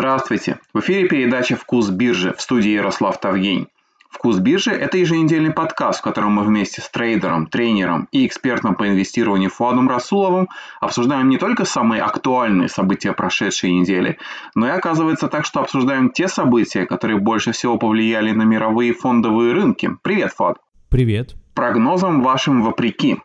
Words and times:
Здравствуйте! 0.00 0.58
В 0.72 0.80
эфире 0.80 1.06
передача 1.08 1.56
«Вкус 1.56 1.90
биржи» 1.90 2.32
в 2.34 2.40
студии 2.40 2.70
Ярослав 2.70 3.20
Тавгень. 3.20 3.66
«Вкус 4.08 4.38
биржи»– 4.38 4.70
это 4.72 4.96
еженедельный 4.96 5.52
подкаст, 5.52 5.98
в 5.98 6.02
котором 6.02 6.32
мы 6.32 6.44
вместе 6.44 6.80
с 6.80 6.88
трейдером, 6.88 7.48
тренером 7.48 8.08
и 8.10 8.26
экспертом 8.26 8.76
по 8.76 8.88
инвестированию 8.88 9.50
Фуадом 9.50 9.90
Расуловым 9.90 10.48
обсуждаем 10.80 11.28
не 11.28 11.36
только 11.36 11.66
самые 11.66 12.00
актуальные 12.00 12.70
события 12.70 13.12
прошедшей 13.12 13.72
недели, 13.72 14.16
но 14.54 14.68
и 14.68 14.70
оказывается 14.70 15.28
так, 15.28 15.44
что 15.44 15.60
обсуждаем 15.60 16.08
те 16.08 16.28
события, 16.28 16.86
которые 16.86 17.18
больше 17.18 17.52
всего 17.52 17.76
повлияли 17.76 18.30
на 18.30 18.44
мировые 18.44 18.94
фондовые 18.94 19.52
рынки. 19.52 19.90
Привет, 20.00 20.32
Фуад! 20.32 20.56
Привет! 20.88 21.34
Прогнозам 21.52 22.22
вашим 22.22 22.62
вопреки 22.62 23.18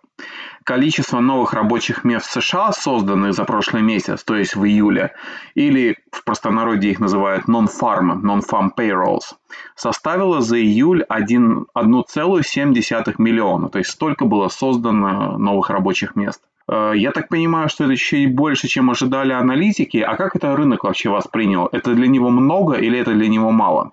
количество 0.66 1.22
новых 1.22 1.54
рабочих 1.54 2.04
мест 2.04 2.26
в 2.26 2.32
США, 2.32 2.74
созданных 2.74 3.34
за 3.34 3.46
прошлый 3.46 3.84
месяц, 3.84 4.24
то 4.24 4.36
есть 4.36 4.56
в 4.56 4.66
июле, 4.66 5.14
или 5.54 5.98
в 6.12 6.24
простонародье 6.26 6.92
их 6.92 7.00
называют 7.00 7.48
non-farm, 7.48 8.22
non-farm 8.22 8.72
payrolls, 8.78 9.36
составило 9.76 10.42
за 10.42 10.60
июль 10.60 11.06
1,7 11.10 13.16
миллиона, 13.20 13.70
то 13.70 13.78
есть 13.78 13.92
столько 13.92 14.26
было 14.26 14.50
создано 14.50 15.38
новых 15.38 15.70
рабочих 15.70 16.16
мест. 16.16 16.42
Э, 16.68 16.94
я 16.96 17.12
так 17.12 17.30
понимаю, 17.30 17.70
что 17.70 17.84
это 17.84 17.94
еще 17.94 18.18
и 18.18 18.28
больше, 18.28 18.68
чем 18.68 18.90
ожидали 18.90 19.34
аналитики. 19.34 19.98
А 19.98 20.16
как 20.16 20.36
это 20.36 20.56
рынок 20.56 20.84
вообще 20.84 21.10
воспринял? 21.10 21.70
Это 21.72 21.94
для 21.94 22.08
него 22.08 22.30
много 22.30 22.76
или 22.76 23.00
это 23.00 23.14
для 23.14 23.28
него 23.28 23.52
мало? 23.52 23.92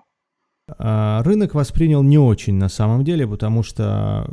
А, 0.69 1.21
рынок 1.23 1.55
воспринял 1.55 2.03
не 2.03 2.17
очень 2.17 2.55
на 2.55 2.69
самом 2.69 3.03
деле, 3.03 3.27
потому 3.27 3.63
что 3.63 4.29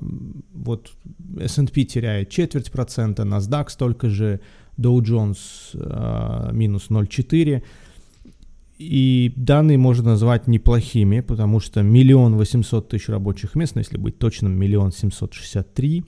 вот 0.52 0.92
S&P 1.38 1.84
теряет 1.84 2.30
четверть 2.30 2.70
процента, 2.70 3.24
NASDAQ 3.24 3.68
столько 3.68 4.08
же, 4.08 4.40
Dow 4.78 5.00
Jones 5.00 5.38
э, 5.74 6.52
минус 6.52 6.86
0,4. 6.88 7.62
И 8.78 9.32
данные 9.36 9.76
можно 9.76 10.10
назвать 10.10 10.46
неплохими, 10.46 11.20
потому 11.20 11.60
что 11.60 11.82
миллион 11.82 12.36
восемьсот 12.36 12.88
тысяч 12.88 13.10
рабочих 13.10 13.54
мест, 13.54 13.74
ну, 13.74 13.80
если 13.80 13.98
быть 13.98 14.18
точным, 14.18 14.52
миллион 14.52 14.90
семьсот 14.90 15.34
шестьдесят 15.34 15.74
три. 15.74 16.04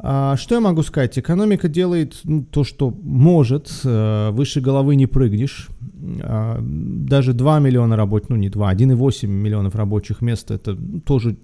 что 0.01 0.55
я 0.55 0.59
могу 0.59 0.83
сказать? 0.83 1.19
Экономика 1.19 1.67
делает 1.67 2.19
ну, 2.23 2.43
то, 2.43 2.63
что 2.63 2.89
может. 3.03 3.71
Э, 3.83 4.31
выше 4.31 4.61
головы 4.61 4.95
не 4.95 5.07
прыгнешь. 5.07 5.69
А, 6.23 6.59
даже 6.61 7.33
2 7.33 7.59
миллиона 7.59 7.95
рабочих, 7.95 8.29
ну 8.29 8.35
не 8.35 8.49
2, 8.49 8.73
1,8 8.73 9.27
миллионов 9.27 9.75
рабочих 9.75 10.21
мест, 10.21 10.51
это 10.51 10.75
тоже 11.05 11.37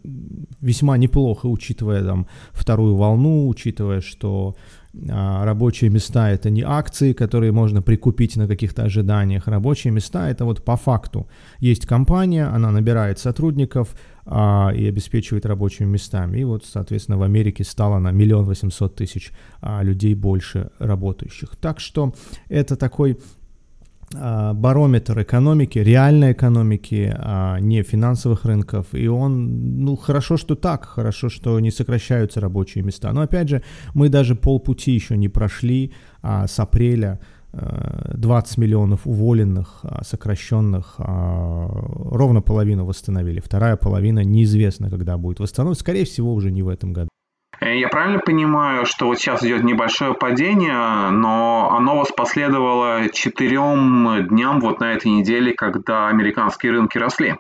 весьма 0.62 0.98
неплохо, 0.98 1.48
учитывая 1.48 2.04
там 2.04 2.28
вторую 2.52 2.96
волну, 2.96 3.48
учитывая, 3.48 4.02
что 4.02 4.56
а, 5.10 5.46
рабочие 5.46 5.90
места 5.90 6.32
это 6.32 6.50
не 6.50 6.64
акции, 6.64 7.14
которые 7.14 7.52
можно 7.52 7.82
прикупить 7.82 8.38
на 8.38 8.48
каких-то 8.48 8.84
ожиданиях. 8.84 9.48
Рабочие 9.48 9.94
места 9.94 10.30
это 10.30 10.46
вот 10.46 10.64
по 10.64 10.76
факту. 10.76 11.28
Есть 11.60 11.86
компания, 11.86 12.46
она 12.46 12.72
набирает 12.72 13.20
сотрудников 13.20 13.96
а, 14.28 14.72
и 14.76 14.86
обеспечивает 14.88 15.46
рабочими 15.46 15.88
местами. 15.88 16.40
И 16.40 16.44
вот, 16.44 16.66
соответственно, 16.66 17.18
в 17.18 17.24
Америке 17.24 17.64
стало 17.64 18.00
на 18.00 18.12
миллион 18.12 18.46
восемьсот 18.46 18.96
тысяч 18.96 19.32
а, 19.62 19.82
людей 19.84 20.16
больше 20.16 20.70
работающих. 20.80 21.56
Так 21.56 21.80
что 21.80 22.14
это 22.50 22.76
такой 22.76 23.18
а, 24.16 24.54
барометр 24.54 25.22
экономики, 25.22 25.80
реальной 25.80 26.34
экономики, 26.34 27.16
а 27.18 27.60
не 27.60 27.84
финансовых 27.84 28.46
рынков. 28.46 28.88
И 28.92 29.08
он, 29.08 29.84
ну, 29.86 29.96
хорошо, 29.96 30.38
что 30.38 30.56
так, 30.56 30.86
хорошо, 30.86 31.30
что 31.30 31.60
не 31.60 31.72
сокращаются 31.72 32.42
рабочие 32.42 32.84
места. 32.84 33.14
Но 33.14 33.22
опять 33.22 33.50
же, 33.50 33.64
мы 33.94 34.10
даже 34.10 34.36
полпути 34.36 34.92
еще 34.92 35.18
не 35.18 35.30
прошли 35.30 35.94
а 36.22 36.48
с 36.48 36.60
апреля. 36.60 37.20
20 37.54 38.58
миллионов 38.58 39.02
уволенных, 39.06 39.84
сокращенных, 40.02 40.96
ровно 40.98 42.42
половину 42.42 42.86
восстановили. 42.86 43.40
Вторая 43.40 43.78
половина 43.78 44.24
неизвестно, 44.24 44.90
когда 44.90 45.18
будет 45.18 45.40
восстановлена. 45.40 45.80
Скорее 45.80 46.06
всего, 46.06 46.34
уже 46.34 46.52
не 46.52 46.62
в 46.62 46.70
этом 46.70 46.94
году. 46.94 47.10
Э, 47.60 47.78
я 47.78 47.88
правильно 47.88 48.20
понимаю, 48.20 48.86
что 48.86 49.08
вот 49.08 49.20
сейчас 49.20 49.44
идет 49.44 49.64
небольшое 49.64 50.14
падение, 50.14 51.10
но 51.10 51.72
оно 51.76 51.98
воспоследовало 51.98 53.10
четырем 53.12 54.28
дням 54.28 54.60
вот 54.60 54.80
на 54.80 54.94
этой 54.94 55.12
неделе, 55.12 55.54
когда 55.54 56.08
американские 56.10 56.72
рынки 56.74 56.98
росли? 56.98 57.36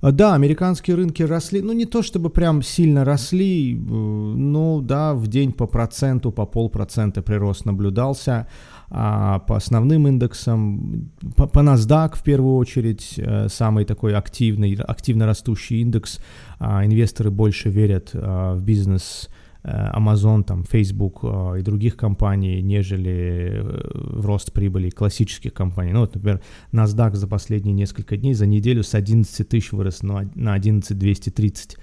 А, 0.00 0.10
да, 0.10 0.34
американские 0.34 0.96
рынки 0.96 1.22
росли, 1.22 1.60
ну 1.60 1.72
не 1.72 1.84
то 1.84 2.02
чтобы 2.02 2.28
прям 2.28 2.62
сильно 2.62 3.04
росли, 3.04 3.74
э, 3.74 3.78
но 3.78 4.80
да, 4.80 5.14
в 5.14 5.26
день 5.26 5.52
по 5.52 5.66
проценту, 5.66 6.32
по 6.32 6.46
полпроцента 6.46 7.22
прирост 7.22 7.64
наблюдался. 7.64 8.48
А 8.94 9.38
по 9.38 9.56
основным 9.56 10.06
индексам, 10.06 11.10
по, 11.34 11.46
по 11.46 11.60
NASDAQ 11.60 12.14
в 12.14 12.22
первую 12.22 12.56
очередь, 12.56 13.14
э, 13.16 13.48
самый 13.48 13.86
такой 13.86 14.14
активный, 14.14 14.74
активно 14.74 15.24
растущий 15.24 15.80
индекс, 15.80 16.18
а, 16.58 16.84
инвесторы 16.84 17.30
больше 17.30 17.70
верят 17.70 18.10
а, 18.12 18.54
в 18.54 18.62
бизнес 18.62 19.30
Э, 19.64 19.90
Amazon, 19.94 20.42
там, 20.42 20.64
Facebook 20.64 21.20
э, 21.22 21.60
и 21.60 21.62
других 21.62 21.96
компаний, 21.96 22.60
нежели 22.62 23.60
э, 23.62 23.90
в 23.94 24.26
рост 24.26 24.52
прибыли 24.52 24.90
классических 24.90 25.54
компаний. 25.54 25.92
Ну 25.92 26.00
вот, 26.00 26.14
например, 26.16 26.40
NASDAQ 26.72 27.14
за 27.14 27.28
последние 27.28 27.72
несколько 27.72 28.16
дней 28.16 28.34
за 28.34 28.46
неделю 28.46 28.82
с 28.82 28.94
11 28.94 29.48
тысяч 29.48 29.70
вырос 29.70 30.02
на 30.02 30.54
11 30.54 30.98
230 30.98 31.76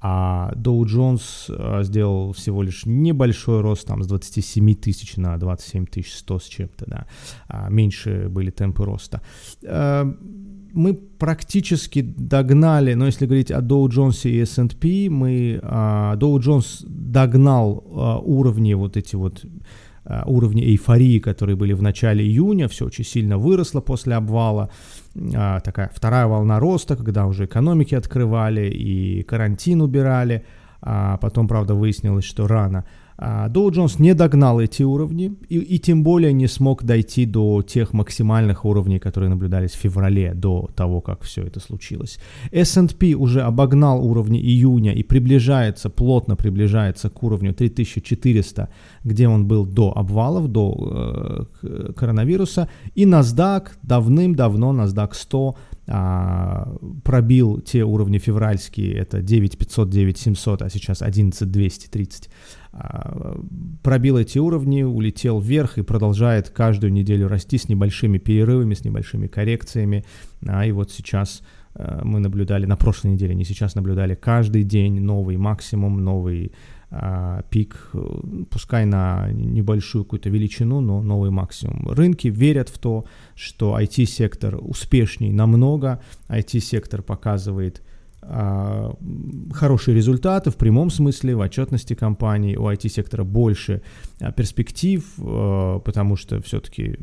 а 0.00 0.52
Dow 0.54 0.82
Jones 0.84 1.82
сделал 1.84 2.32
всего 2.32 2.62
лишь 2.62 2.86
небольшой 2.86 3.60
рост, 3.60 3.86
там, 3.86 4.02
с 4.02 4.06
27 4.06 4.74
тысяч 4.74 5.16
на 5.16 5.36
27 5.36 5.86
тысяч 5.86 6.14
100 6.14 6.38
с 6.38 6.44
чем-то, 6.44 6.84
да, 6.86 7.06
а 7.48 7.68
меньше 7.68 8.28
были 8.28 8.50
темпы 8.50 8.84
роста. 8.84 9.20
Мы 10.72 10.94
практически 10.94 12.00
догнали, 12.00 12.94
но 12.94 13.06
если 13.06 13.26
говорить 13.26 13.50
о 13.50 13.60
Dow 13.60 13.88
Jones 13.88 14.30
и 14.30 14.38
S&P, 14.38 15.10
мы, 15.10 15.60
uh, 15.60 16.16
Dow 16.16 16.38
Jones 16.38 16.86
догнал 16.86 17.84
uh, 17.86 18.22
уровни 18.22 18.74
вот 18.74 18.96
эти 18.96 19.16
вот 19.16 19.44
уровни 20.26 20.62
эйфории, 20.62 21.18
которые 21.18 21.56
были 21.56 21.72
в 21.72 21.82
начале 21.82 22.24
июня, 22.24 22.68
все 22.68 22.86
очень 22.86 23.04
сильно 23.04 23.38
выросло 23.38 23.80
после 23.80 24.14
обвала, 24.14 24.70
такая 25.14 25.90
вторая 25.94 26.26
волна 26.26 26.60
роста, 26.60 26.96
когда 26.96 27.26
уже 27.26 27.44
экономики 27.44 27.94
открывали 27.94 28.68
и 28.68 29.22
карантин 29.22 29.82
убирали, 29.82 30.44
а 30.82 31.16
потом, 31.18 31.48
правда, 31.48 31.74
выяснилось, 31.74 32.24
что 32.24 32.46
рано. 32.46 32.84
Доу 33.50 33.70
Джонс 33.70 33.98
не 33.98 34.14
догнал 34.14 34.60
эти 34.60 34.82
уровни 34.82 35.32
и, 35.50 35.58
и 35.58 35.78
тем 35.78 36.02
более 36.02 36.32
не 36.32 36.48
смог 36.48 36.84
дойти 36.84 37.26
до 37.26 37.62
тех 37.62 37.92
максимальных 37.92 38.64
уровней, 38.64 38.98
которые 38.98 39.28
наблюдались 39.28 39.72
в 39.72 39.78
феврале 39.78 40.32
до 40.34 40.70
того, 40.74 41.02
как 41.02 41.22
все 41.22 41.42
это 41.42 41.60
случилось. 41.60 42.18
S&P 42.50 43.14
уже 43.14 43.42
обогнал 43.42 44.02
уровни 44.02 44.40
июня 44.40 44.94
и 44.94 45.02
приближается, 45.02 45.90
плотно 45.90 46.34
приближается 46.34 47.10
к 47.10 47.22
уровню 47.22 47.52
3400, 47.52 48.68
где 49.04 49.28
он 49.28 49.46
был 49.46 49.66
до 49.66 49.92
обвалов, 49.94 50.48
до 50.48 51.46
э, 51.62 51.92
коронавируса. 51.94 52.68
И 52.94 53.04
NASDAQ 53.04 53.68
давным-давно, 53.82 54.72
NASDAQ 54.72 55.10
100 55.12 55.56
а, 55.92 56.72
пробил 57.02 57.60
те 57.60 57.82
уровни 57.84 58.18
февральские, 58.18 58.94
это 58.94 59.20
9500, 59.20 59.90
9700, 59.90 60.62
а 60.62 60.70
сейчас 60.70 61.02
11230. 61.02 62.30
А, 62.72 63.36
пробил 63.82 64.16
эти 64.16 64.38
уровни, 64.38 64.84
улетел 64.84 65.40
вверх 65.40 65.78
и 65.78 65.82
продолжает 65.82 66.50
каждую 66.50 66.92
неделю 66.92 67.26
расти 67.26 67.58
с 67.58 67.68
небольшими 67.68 68.18
перерывами, 68.18 68.74
с 68.74 68.84
небольшими 68.84 69.26
коррекциями. 69.26 70.04
А, 70.46 70.64
и 70.64 70.70
вот 70.70 70.92
сейчас 70.92 71.42
а, 71.74 72.02
мы 72.04 72.20
наблюдали, 72.20 72.66
на 72.66 72.76
прошлой 72.76 73.12
неделе, 73.12 73.34
не 73.34 73.44
сейчас 73.44 73.74
наблюдали 73.74 74.14
каждый 74.14 74.62
день 74.62 75.00
новый 75.00 75.38
максимум, 75.38 76.04
новый 76.04 76.52
пик, 77.50 77.92
пускай 78.50 78.84
на 78.84 79.30
небольшую 79.30 80.04
какую-то 80.04 80.28
величину, 80.28 80.80
но 80.80 81.02
новый 81.02 81.30
максимум. 81.30 81.88
Рынки 81.88 82.26
верят 82.26 82.68
в 82.68 82.78
то, 82.78 83.04
что 83.36 83.78
IT-сектор 83.78 84.58
успешней 84.60 85.30
намного, 85.30 86.02
IT-сектор 86.28 87.02
показывает 87.02 87.82
а, 88.22 88.94
хорошие 89.52 89.94
результаты 89.94 90.50
в 90.50 90.56
прямом 90.56 90.90
смысле, 90.90 91.36
в 91.36 91.40
отчетности 91.40 91.94
компании, 91.94 92.56
у 92.56 92.68
IT-сектора 92.68 93.24
больше 93.24 93.82
а, 94.20 94.30
перспектив, 94.32 95.04
а, 95.18 95.78
потому 95.78 96.16
что 96.16 96.42
все-таки 96.42 96.98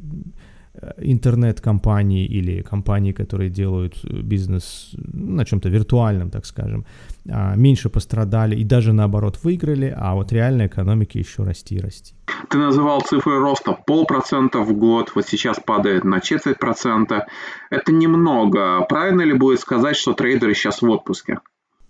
интернет-компании 0.98 2.26
или 2.26 2.62
компании, 2.62 3.12
которые 3.12 3.50
делают 3.50 3.96
э, 4.04 4.22
бизнес 4.22 4.92
на 4.98 5.46
чем-то 5.46 5.70
виртуальном, 5.70 6.30
так 6.30 6.46
скажем, 6.46 6.86
а, 7.30 7.56
меньше 7.56 7.90
пострадали 7.90 8.56
и 8.56 8.64
даже 8.64 8.94
наоборот 8.94 9.40
выиграли, 9.44 9.94
а 9.98 10.14
вот 10.14 10.32
реальной 10.32 10.68
экономике 10.68 11.20
еще 11.20 11.44
расти 11.44 11.76
и 11.76 11.80
расти. 11.80 12.14
Ты 12.50 12.58
называл 12.58 13.02
цифры 13.02 13.40
роста 13.40 13.78
полпроцента 13.86 14.60
в 14.60 14.74
год, 14.74 15.12
вот 15.16 15.28
сейчас 15.28 15.60
падает 15.60 16.04
на 16.04 16.20
четверть 16.20 16.60
процента. 16.60 17.28
Это 17.70 17.92
немного. 17.92 18.86
Правильно 18.90 19.22
ли 19.22 19.34
будет 19.34 19.60
сказать, 19.60 19.96
что 19.96 20.14
трейдеры 20.14 20.54
сейчас 20.54 20.82
в 20.82 20.90
отпуске? 20.90 21.40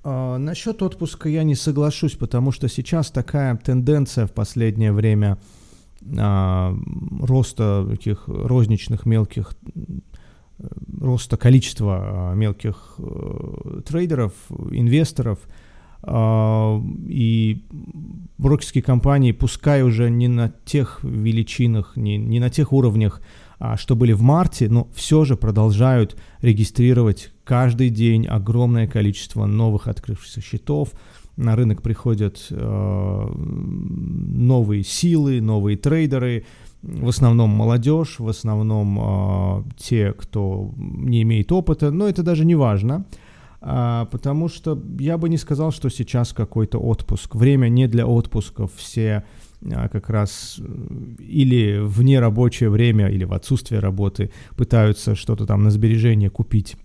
А, 0.03 0.37
насчет 0.37 0.81
отпуска 0.81 1.29
я 1.29 1.43
не 1.43 1.55
соглашусь, 1.55 2.15
потому 2.15 2.51
что 2.51 2.67
сейчас 2.67 3.11
такая 3.11 3.55
тенденция 3.57 4.25
в 4.27 4.31
последнее 4.31 4.91
время– 4.91 5.37
роста 6.09 7.85
таких 7.89 8.23
розничных 8.27 9.05
мелких 9.05 9.53
роста 10.99 11.37
количества 11.37 11.99
а, 12.01 12.33
мелких 12.33 12.95
э, 12.97 13.81
трейдеров, 13.85 14.33
инвесторов, 14.71 15.39
а, 16.03 16.81
и 17.07 17.63
брокерские 18.37 18.81
компании, 18.81 19.31
пускай 19.31 19.83
уже 19.83 20.09
не 20.09 20.27
на 20.27 20.49
тех 20.65 20.99
величинах, 21.03 21.95
не, 21.95 22.17
не 22.17 22.39
на 22.39 22.49
тех 22.49 22.73
уровнях, 22.73 23.21
что 23.75 23.95
были 23.95 24.13
в 24.13 24.21
марте, 24.21 24.69
но 24.69 24.87
все 24.93 25.25
же 25.25 25.35
продолжают 25.35 26.15
регистрировать 26.41 27.31
каждый 27.43 27.89
день 27.89 28.27
огромное 28.27 28.87
количество 28.87 29.47
новых 29.47 29.87
открывшихся 29.87 30.41
счетов, 30.41 30.91
на 31.37 31.55
рынок 31.55 31.81
приходят 31.81 32.47
э, 32.49 33.29
новые 33.35 34.83
силы, 34.83 35.39
новые 35.39 35.77
трейдеры, 35.77 36.45
в 36.81 37.07
основном 37.07 37.49
молодежь, 37.51 38.19
в 38.19 38.27
основном 38.27 38.99
э, 38.99 39.63
те, 39.77 40.13
кто 40.13 40.73
не 40.77 41.21
имеет 41.21 41.51
опыта, 41.51 41.91
но 41.91 42.07
это 42.07 42.23
даже 42.23 42.43
не 42.45 42.55
важно, 42.55 43.05
э, 43.61 44.05
потому 44.11 44.49
что 44.49 44.81
я 44.99 45.17
бы 45.17 45.29
не 45.29 45.37
сказал, 45.37 45.71
что 45.71 45.89
сейчас 45.89 46.33
какой-то 46.33 46.79
отпуск. 46.79 47.35
Время 47.35 47.69
не 47.69 47.87
для 47.87 48.05
отпусков, 48.05 48.71
все 48.75 49.23
э, 49.61 49.89
как 49.89 50.09
раз 50.09 50.59
или 51.19 51.79
в 51.79 52.01
нерабочее 52.01 52.69
время, 52.69 53.09
или 53.09 53.25
в 53.25 53.33
отсутствие 53.33 53.79
работы 53.79 54.31
пытаются 54.55 55.15
что-то 55.15 55.45
там 55.45 55.63
на 55.63 55.69
сбережение 55.69 56.29
купить 56.29 56.77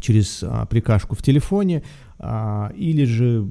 через 0.00 0.42
а, 0.42 0.66
прикашку 0.66 1.14
в 1.14 1.22
телефоне, 1.22 1.82
а, 2.18 2.72
или 2.74 3.04
же 3.04 3.46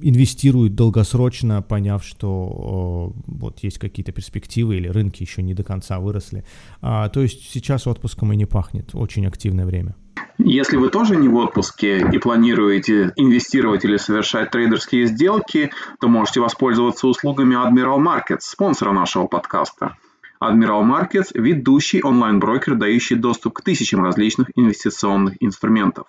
инвестируют 0.00 0.74
долгосрочно, 0.74 1.62
поняв, 1.62 2.04
что 2.04 3.12
э, 3.16 3.20
вот 3.26 3.58
есть 3.60 3.78
какие-то 3.78 4.12
перспективы 4.12 4.76
или 4.76 4.88
рынки 4.88 5.22
еще 5.22 5.42
не 5.42 5.54
до 5.54 5.64
конца 5.64 5.98
выросли. 5.98 6.44
А, 6.80 7.08
то 7.08 7.20
есть 7.20 7.50
сейчас 7.50 7.86
отпуском 7.86 8.32
и 8.32 8.36
не 8.36 8.46
пахнет, 8.46 8.94
очень 8.94 9.26
активное 9.26 9.66
время. 9.66 9.96
Если 10.38 10.76
вы 10.76 10.88
тоже 10.88 11.16
не 11.16 11.28
в 11.28 11.34
отпуске 11.34 11.98
и 12.12 12.18
планируете 12.18 13.12
инвестировать 13.16 13.84
или 13.84 13.96
совершать 13.96 14.50
трейдерские 14.50 15.06
сделки, 15.06 15.70
то 16.00 16.06
можете 16.06 16.40
воспользоваться 16.40 17.08
услугами 17.08 17.56
Admiral 17.56 17.98
Markets, 17.98 18.42
спонсора 18.42 18.92
нашего 18.92 19.26
подкаста. 19.26 19.96
Admiral 20.42 20.84
Markets– 20.84 21.30
ведущий 21.34 22.02
онлайн-брокер, 22.02 22.74
дающий 22.76 23.16
доступ 23.16 23.54
к 23.54 23.62
тысячам 23.62 24.04
различных 24.04 24.50
инвестиционных 24.54 25.36
инструментов. 25.40 26.06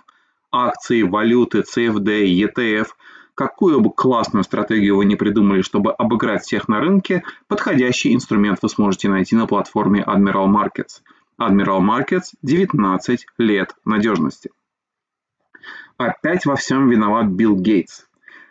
Акции, 0.51 1.01
валюты, 1.03 1.63
CFD, 1.63 2.25
ETF– 2.25 2.87
Какую 3.39 3.79
бы 3.79 3.89
классную 3.89 4.43
стратегию 4.43 4.97
вы 4.97 5.05
не 5.05 5.15
придумали, 5.15 5.61
чтобы 5.61 5.93
обыграть 5.93 6.43
всех 6.43 6.67
на 6.67 6.81
рынке, 6.81 7.23
подходящий 7.47 8.13
инструмент 8.13 8.59
вы 8.61 8.67
сможете 8.67 9.07
найти 9.07 9.33
на 9.33 9.47
платформе 9.47 10.03
Admiral 10.05 10.47
Markets. 10.47 10.99
Admiral 11.39 11.79
Markets– 11.79 12.33
19 12.41 13.25
лет 13.37 13.75
надежности. 13.85 14.51
Опять 15.95 16.45
во 16.45 16.57
всем 16.57 16.89
виноват 16.89 17.27
Билл 17.27 17.55
Гейтс. 17.55 18.07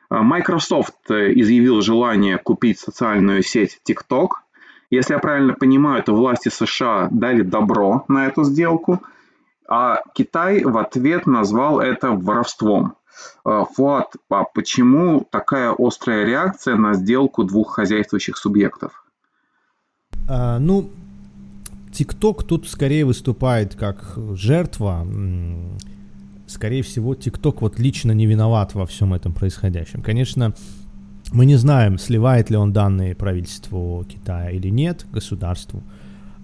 Microsoft 0.09 1.11
изъявил 1.11 1.83
желание 1.83 2.39
купить 2.39 2.79
социальную 2.79 3.43
сеть 3.43 3.83
TikTok– 3.87 4.29
если 4.91 5.15
я 5.15 5.19
правильно 5.19 5.55
понимаю, 5.55 6.03
то 6.03 6.15
власти 6.15 6.49
США 6.49 7.09
дали 7.11 7.43
добро 7.43 8.05
на 8.09 8.27
эту 8.27 8.45
сделку, 8.45 9.03
а 9.69 10.01
Китай 10.15 10.65
в 10.65 10.79
ответ 10.79 11.27
назвал 11.27 11.81
это 11.81 12.13
воровством. 12.13 12.95
А, 13.45 13.65
Фуат, 13.65 14.15
а 14.31 14.45
почему 14.45 15.27
такая 15.31 15.75
острая 15.79 16.25
реакция 16.25 16.77
на 16.77 16.95
сделку 16.95 17.45
двух 17.45 17.75
хозяйствующих 17.75 18.37
субъектов? 18.37 19.05
А, 20.29 20.59
ну, 20.59 20.91
ТикТок 21.93 22.45
тут 22.45 22.69
скорее 22.69 23.05
выступает 23.05 23.75
как 23.75 24.15
жертва. 24.35 25.07
Скорее 26.47 26.83
всего, 26.83 27.15
ТикТок 27.15 27.61
вот 27.61 27.79
лично 27.79 28.13
не 28.13 28.25
виноват 28.25 28.75
во 28.75 28.87
всем 28.87 29.13
этом 29.13 29.35
происходящем. 29.35 30.01
Конечно, 30.01 30.55
мы 31.33 31.45
не 31.47 31.57
знаем, 31.57 31.99
сливает 31.99 32.51
ли 32.51 32.57
он 32.57 32.73
данные 32.73 33.15
правительству 33.15 34.05
Китая 34.09 34.51
или 34.51 34.69
нет, 34.69 35.07
государству. 35.13 35.83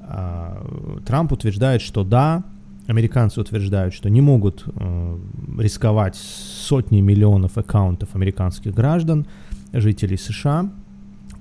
А, 0.00 0.66
Трамп 1.06 1.32
утверждает, 1.32 1.80
что 1.80 2.04
да, 2.04 2.44
американцы 2.86 3.40
утверждают, 3.40 3.94
что 3.94 4.10
не 4.10 4.20
могут 4.20 4.64
э, 4.66 5.18
рисковать 5.58 6.16
сотни 6.16 7.00
миллионов 7.00 7.56
аккаунтов 7.56 8.14
американских 8.14 8.74
граждан, 8.74 9.26
жителей 9.72 10.18
США, 10.18 10.70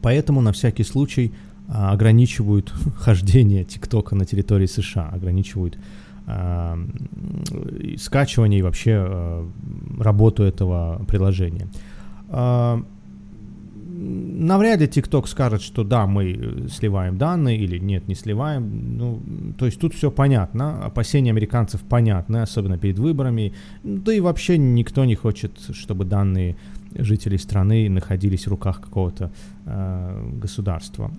поэтому 0.02 0.40
на 0.42 0.54
всякий 0.54 0.84
случай 0.84 1.34
а, 1.68 1.92
ограничивают 1.92 2.70
хождение 2.96 3.66
ТикТока 3.66 4.16
на 4.16 4.26
территории 4.26 4.68
США, 4.68 5.10
ограничивают 5.10 5.78
э, 6.28 6.78
скачивание 7.98 8.60
и 8.60 8.64
вообще 8.64 9.46
работу 10.00 10.44
этого 10.44 11.04
приложения 11.10 11.68
навряд 14.04 14.80
ли 14.80 14.88
TikTok 14.88 15.28
скажет, 15.28 15.62
что 15.62 15.84
да, 15.84 16.06
мы 16.06 16.32
э, 16.32 16.68
сливаем 16.70 17.18
данные 17.18 17.58
или 17.58 17.80
нет, 17.80 18.08
не 18.08 18.16
сливаем. 18.16 18.98
Ну, 18.98 19.22
то 19.58 19.66
есть 19.66 19.80
тут 19.80 19.94
все 19.94 20.12
понятно, 20.12 20.86
опасения 20.86 21.32
американцев 21.32 21.82
понятны, 21.82 22.38
особенно 22.38 22.78
перед 22.78 23.00
выборами. 23.00 23.54
Да 23.84 24.14
и 24.14 24.20
вообще 24.20 24.58
никто 24.58 25.06
не 25.06 25.16
хочет, 25.16 25.52
чтобы 25.74 26.06
данные 26.06 26.56
жителей 26.96 27.38
страны 27.38 27.90
находились 27.90 28.48
в 28.48 28.50
руках 28.50 28.82
какого-то 28.82 29.32
э, 29.66 30.40
государства. 30.42 31.12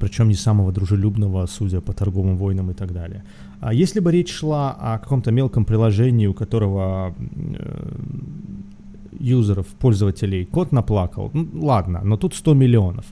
Причем 0.00 0.28
не 0.28 0.34
самого 0.34 0.72
дружелюбного, 0.72 1.46
судя 1.46 1.80
по 1.80 1.92
торговым 1.92 2.36
войнам 2.36 2.70
и 2.70 2.74
так 2.74 2.92
далее. 2.92 3.24
А 3.60 3.74
если 3.74 4.00
бы 4.00 4.12
речь 4.12 4.32
шла 4.32 4.72
о 4.72 4.98
каком-то 4.98 5.32
мелком 5.32 5.64
приложении, 5.64 6.26
у 6.26 6.34
которого 6.34 7.14
э, 7.18 7.90
юзеров, 9.20 9.66
пользователей, 9.66 10.44
код 10.44 10.72
наплакал. 10.72 11.30
Ну, 11.34 11.48
ладно, 11.54 12.00
но 12.04 12.16
тут 12.16 12.34
100 12.34 12.54
миллионов. 12.54 13.04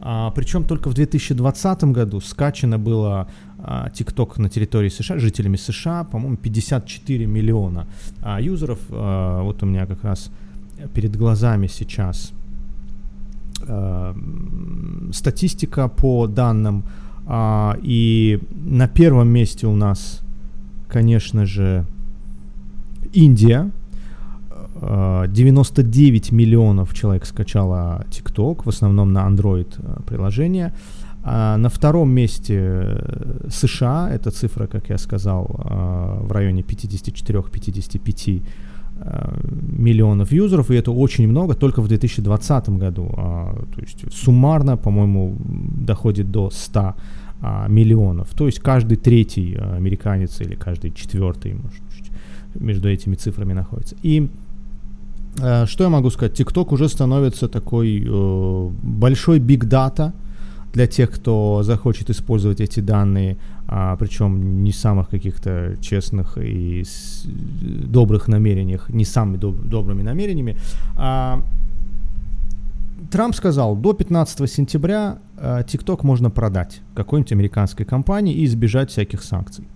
А, 0.00 0.30
причем 0.30 0.64
только 0.64 0.90
в 0.90 0.94
2020 0.94 1.84
году 1.84 2.20
скачано 2.20 2.78
было 2.78 3.28
а, 3.58 3.88
TikTok 3.88 4.40
на 4.40 4.48
территории 4.48 4.88
США, 4.88 5.18
жителями 5.18 5.56
США, 5.56 6.04
по-моему, 6.04 6.36
54 6.36 7.26
миллиона 7.26 7.86
а, 8.20 8.40
юзеров. 8.40 8.80
А, 8.90 9.42
вот 9.42 9.62
у 9.62 9.66
меня 9.66 9.86
как 9.86 10.02
раз 10.02 10.30
перед 10.92 11.16
глазами 11.16 11.68
сейчас 11.68 12.32
а, 13.68 14.16
статистика 15.12 15.88
по 15.88 16.26
данным. 16.26 16.84
А, 17.26 17.78
и 17.82 18.40
на 18.50 18.88
первом 18.88 19.28
месте 19.28 19.66
у 19.66 19.76
нас, 19.76 20.22
конечно 20.88 21.46
же, 21.46 21.86
Индия 23.12 23.70
99 24.82 26.32
миллионов 26.32 26.92
человек 26.94 27.26
скачало 27.26 28.04
TikTok, 28.10 28.62
в 28.64 28.68
основном 28.68 29.12
на 29.12 29.28
Android 29.28 29.68
э, 29.78 30.02
приложение. 30.06 30.72
А 31.24 31.56
на 31.56 31.68
втором 31.68 32.10
месте 32.10 32.58
э, 32.58 33.48
США, 33.48 34.10
эта 34.10 34.30
цифра, 34.30 34.66
как 34.66 34.90
я 34.90 34.98
сказал, 34.98 35.44
э, 35.44 36.26
в 36.26 36.32
районе 36.32 36.62
54-55 36.62 38.42
миллионов 39.78 40.32
юзеров, 40.32 40.70
и 40.70 40.74
это 40.74 40.92
очень 40.92 41.26
много 41.26 41.54
только 41.54 41.82
в 41.82 41.88
2020 41.88 42.68
году. 42.70 43.12
А, 43.16 43.52
то 43.74 43.80
есть 43.80 44.12
суммарно, 44.12 44.76
по-моему, 44.76 45.36
доходит 45.86 46.30
до 46.30 46.50
100 46.50 46.94
а, 47.40 47.68
миллионов. 47.68 48.28
То 48.36 48.46
есть 48.46 48.60
каждый 48.60 48.96
третий 48.96 49.56
американец 49.56 50.40
или 50.40 50.54
каждый 50.54 50.92
четвертый, 50.92 51.54
может, 51.54 51.82
между 52.54 52.88
этими 52.88 53.16
цифрами 53.16 53.54
находится. 53.54 53.96
И 54.04 54.28
Э, 54.30 54.41
что 55.36 55.84
я 55.84 55.88
могу 55.88 56.10
сказать? 56.10 56.38
TikTok 56.38 56.74
уже 56.74 56.88
становится 56.88 57.48
такой 57.48 58.04
э, 58.06 58.70
большой 58.82 59.38
big 59.38 59.64
data 59.64 60.12
для 60.72 60.86
тех, 60.86 61.10
кто 61.10 61.62
захочет 61.62 62.10
использовать 62.10 62.60
эти 62.60 62.80
данные, 62.80 63.36
а, 63.68 63.96
причем 63.96 64.64
не 64.64 64.72
самых 64.72 65.08
каких-то 65.08 65.76
честных 65.80 66.38
и 66.38 66.84
добрых 67.24 68.28
намерениях, 68.28 68.88
не 68.88 69.04
самыми 69.04 69.36
доб, 69.36 69.56
добрыми 69.56 70.02
намерениями. 70.02 70.56
А, 70.96 71.42
Трамп 73.10 73.34
сказал, 73.34 73.76
до 73.76 73.92
15 73.92 74.50
сентября 74.50 75.18
э, 75.36 75.62
TikTok 75.66 76.00
можно 76.02 76.30
продать 76.30 76.80
какой-нибудь 76.94 77.32
американской 77.32 77.84
компании 77.84 78.34
и 78.34 78.44
избежать 78.44 78.90
всяких 78.90 79.22
санкций. 79.22 79.66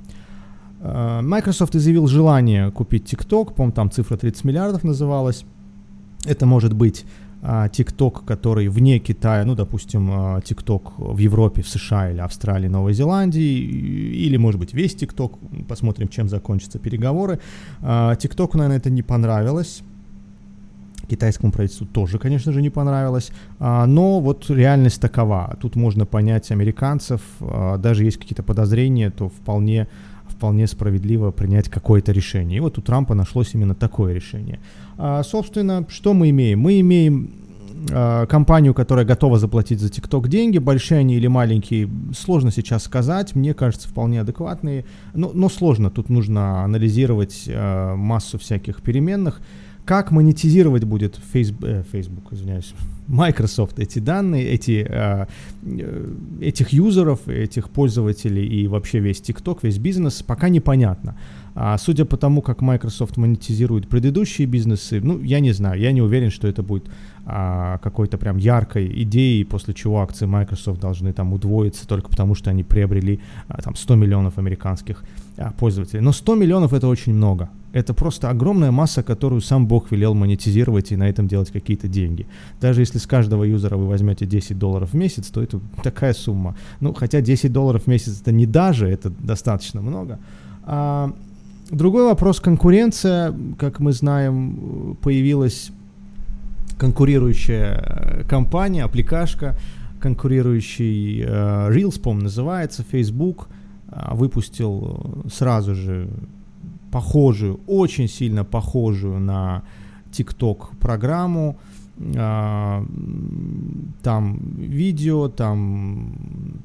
Э, 0.86 1.20
Microsoft 1.22 1.74
изъявил 1.76 2.06
желание 2.06 2.70
купить 2.70 3.12
TikTok, 3.12 3.54
по-моему, 3.54 3.72
там 3.72 3.90
цифра 3.90 4.16
30 4.16 4.44
миллиардов 4.44 4.84
называлась. 4.84 5.44
Это 6.24 6.46
может 6.46 6.72
быть 6.72 7.04
а, 7.42 7.68
TikTok, 7.68 8.24
который 8.24 8.68
вне 8.68 8.98
Китая, 8.98 9.44
ну, 9.44 9.54
допустим, 9.54 10.10
а, 10.10 10.38
TikTok 10.40 10.94
в 10.96 11.18
Европе, 11.18 11.62
в 11.62 11.68
США 11.68 12.10
или 12.10 12.18
Австралии, 12.18 12.68
Новой 12.68 12.92
Зеландии, 12.92 13.60
или, 14.26 14.36
может 14.36 14.58
быть, 14.58 14.74
весь 14.74 14.96
TikTok, 14.96 15.64
посмотрим, 15.68 16.08
чем 16.08 16.28
закончатся 16.28 16.78
переговоры. 16.78 17.38
А, 17.82 18.14
TikTok, 18.14 18.56
наверное, 18.56 18.78
это 18.78 18.90
не 18.90 19.02
понравилось, 19.02 19.82
китайскому 21.08 21.52
правительству 21.52 21.86
тоже, 21.86 22.18
конечно 22.18 22.52
же, 22.52 22.60
не 22.60 22.70
понравилось, 22.70 23.30
но 23.60 24.18
вот 24.18 24.50
реальность 24.50 25.00
такова. 25.00 25.56
Тут 25.60 25.76
можно 25.76 26.04
понять 26.04 26.50
американцев, 26.50 27.20
даже 27.78 28.02
есть 28.02 28.16
какие-то 28.16 28.42
подозрения, 28.42 29.10
то 29.10 29.28
вполне 29.28 29.86
вполне 30.36 30.66
справедливо 30.66 31.30
принять 31.30 31.68
какое-то 31.68 32.12
решение. 32.12 32.58
И 32.58 32.60
вот 32.60 32.78
у 32.78 32.82
Трампа 32.82 33.14
нашлось 33.14 33.54
именно 33.54 33.74
такое 33.74 34.12
решение. 34.12 34.60
А, 34.98 35.22
собственно, 35.22 35.86
что 35.88 36.12
мы 36.14 36.30
имеем? 36.30 36.60
Мы 36.60 36.80
имеем 36.80 37.30
а, 37.92 38.26
компанию, 38.26 38.74
которая 38.74 39.04
готова 39.04 39.38
заплатить 39.38 39.80
за 39.80 39.88
ТикТок 39.88 40.28
деньги, 40.28 40.58
большие 40.58 40.98
они 40.98 41.16
или 41.16 41.26
маленькие, 41.26 41.88
сложно 42.16 42.50
сейчас 42.50 42.84
сказать, 42.84 43.34
мне 43.34 43.54
кажется, 43.54 43.88
вполне 43.88 44.20
адекватные, 44.20 44.84
но, 45.14 45.30
но 45.32 45.48
сложно, 45.48 45.90
тут 45.90 46.08
нужно 46.08 46.64
анализировать 46.64 47.44
а, 47.48 47.94
массу 47.96 48.38
всяких 48.38 48.82
переменных. 48.82 49.40
Как 49.86 50.10
монетизировать 50.10 50.82
будет 50.82 51.20
Facebook, 51.32 51.64
э, 51.64 51.84
Facebook 51.92 52.32
извиняюсь, 52.32 52.74
Microsoft 53.06 53.78
эти 53.78 54.00
данные, 54.00 54.44
эти, 54.48 54.84
э, 54.88 55.26
э, 55.62 56.14
этих 56.40 56.70
юзеров, 56.72 57.28
этих 57.28 57.70
пользователей 57.70 58.44
и 58.44 58.66
вообще 58.66 58.98
весь 58.98 59.20
TikTok, 59.20 59.60
весь 59.62 59.78
бизнес, 59.78 60.22
пока 60.22 60.48
непонятно. 60.48 61.14
А 61.54 61.78
судя 61.78 62.04
по 62.04 62.16
тому, 62.16 62.42
как 62.42 62.62
Microsoft 62.62 63.16
монетизирует 63.16 63.88
предыдущие 63.88 64.46
бизнесы, 64.48 65.00
ну, 65.00 65.22
я 65.22 65.38
не 65.38 65.52
знаю, 65.52 65.80
я 65.80 65.92
не 65.92 66.02
уверен, 66.02 66.30
что 66.30 66.48
это 66.48 66.64
будет 66.64 66.90
а, 67.24 67.78
какой-то 67.78 68.18
прям 68.18 68.36
яркой 68.36 69.02
идеей, 69.02 69.44
после 69.44 69.72
чего 69.72 70.00
акции 70.00 70.26
Microsoft 70.26 70.80
должны 70.80 71.12
там 71.12 71.32
удвоиться 71.32 71.86
только 71.86 72.10
потому, 72.10 72.34
что 72.34 72.50
они 72.50 72.62
приобрели 72.62 73.20
а, 73.48 73.62
там 73.62 73.74
100 73.74 73.94
миллионов 73.94 74.36
американских 74.38 75.02
а, 75.38 75.52
пользователей. 75.52 76.00
Но 76.00 76.12
100 76.12 76.34
миллионов 76.34 76.72
это 76.72 76.88
очень 76.88 77.14
много. 77.14 77.48
Это 77.76 77.92
просто 77.92 78.30
огромная 78.30 78.70
масса, 78.70 79.02
которую 79.02 79.42
сам 79.42 79.66
Бог 79.66 79.92
велел 79.92 80.14
монетизировать 80.14 80.92
и 80.92 80.96
на 80.96 81.10
этом 81.10 81.28
делать 81.28 81.50
какие-то 81.50 81.88
деньги. 81.88 82.26
Даже 82.58 82.80
если 82.80 82.96
с 82.96 83.06
каждого 83.06 83.44
юзера 83.44 83.76
вы 83.76 83.86
возьмете 83.86 84.24
10 84.24 84.58
долларов 84.58 84.92
в 84.92 84.94
месяц, 84.94 85.26
то 85.26 85.42
это 85.42 85.60
такая 85.82 86.14
сумма. 86.14 86.56
Ну, 86.80 86.94
хотя 86.94 87.20
10 87.20 87.52
долларов 87.52 87.82
в 87.82 87.86
месяц 87.86 88.22
это 88.22 88.32
не 88.32 88.46
даже, 88.46 88.88
это 88.88 89.10
достаточно 89.10 89.82
много. 89.82 90.18
А, 90.64 91.12
Другой 91.70 92.04
вопрос 92.04 92.40
конкуренция. 92.40 93.34
Как 93.58 93.78
мы 93.78 93.92
знаем, 93.92 94.96
появилась 95.02 95.70
конкурирующая 96.78 97.74
э, 97.74 98.24
компания, 98.24 98.84
аппликашка, 98.84 99.54
конкурирующий 100.00 101.24
э, 101.24 101.26
Reels, 101.26 102.00
по 102.00 102.14
называется, 102.14 102.84
Facebook, 102.90 103.48
э, 103.88 104.14
выпустил 104.14 105.24
сразу 105.30 105.74
же 105.74 106.08
похожую, 106.90 107.60
очень 107.66 108.08
сильно 108.08 108.44
похожую 108.44 109.20
на 109.20 109.62
TikTok 110.10 110.76
программу. 110.80 111.58
Там 114.02 114.38
видео, 114.58 115.28
там 115.28 116.12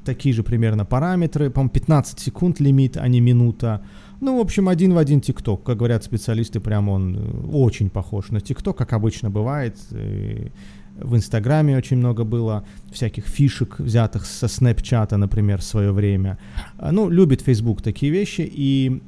такие 0.04 0.34
же 0.34 0.42
примерно 0.42 0.84
параметры, 0.84 1.48
по-моему, 1.50 1.70
15 1.70 2.20
секунд 2.20 2.60
лимит, 2.60 2.96
а 2.98 3.08
не 3.08 3.20
минута. 3.20 3.80
Ну, 4.20 4.38
в 4.38 4.40
общем, 4.40 4.68
один 4.68 4.94
в 4.94 4.98
один 4.98 5.20
ТикТок. 5.20 5.64
Как 5.64 5.78
говорят 5.78 6.04
специалисты, 6.04 6.60
прям 6.60 6.88
он 6.88 7.16
э, 7.16 7.46
очень 7.52 7.90
похож 7.90 8.30
на 8.30 8.40
ТикТок, 8.40 8.76
как 8.76 8.92
обычно 8.92 9.30
бывает. 9.30 9.76
И 9.90 10.52
в 10.96 11.16
Инстаграме 11.16 11.76
очень 11.76 11.96
много 11.96 12.22
было 12.22 12.64
всяких 12.92 13.26
фишек, 13.26 13.80
взятых 13.80 14.26
со 14.26 14.46
Снэпчата, 14.46 15.16
например, 15.16 15.58
в 15.58 15.64
свое 15.64 15.90
время. 15.90 16.38
А, 16.78 16.92
ну, 16.92 17.10
любит 17.10 17.40
Facebook 17.40 17.82
такие 17.82 18.12
вещи, 18.12 18.42
и 18.42 19.02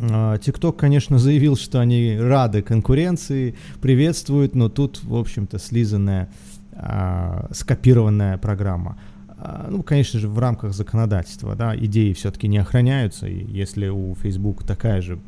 а, 0.00 0.38
ТикТок, 0.38 0.76
конечно, 0.76 1.18
заявил, 1.18 1.56
что 1.56 1.80
они 1.80 2.16
рады 2.18 2.62
конкуренции, 2.62 3.54
приветствуют, 3.80 4.54
но 4.54 4.68
тут, 4.68 5.02
в 5.02 5.14
общем-то, 5.14 5.58
слизанная, 5.58 6.28
а, 6.72 7.48
скопированная 7.52 8.38
программа. 8.38 8.98
А, 9.38 9.68
ну, 9.70 9.82
конечно 9.82 10.18
же, 10.18 10.28
в 10.28 10.38
рамках 10.38 10.72
законодательства, 10.72 11.54
да, 11.54 11.76
идеи 11.76 12.12
все-таки 12.12 12.48
не 12.48 12.58
охраняются, 12.58 13.26
и 13.26 13.44
если 13.44 13.88
у 13.88 14.14
Facebook 14.14 14.64
такая 14.64 15.00
же 15.00 15.18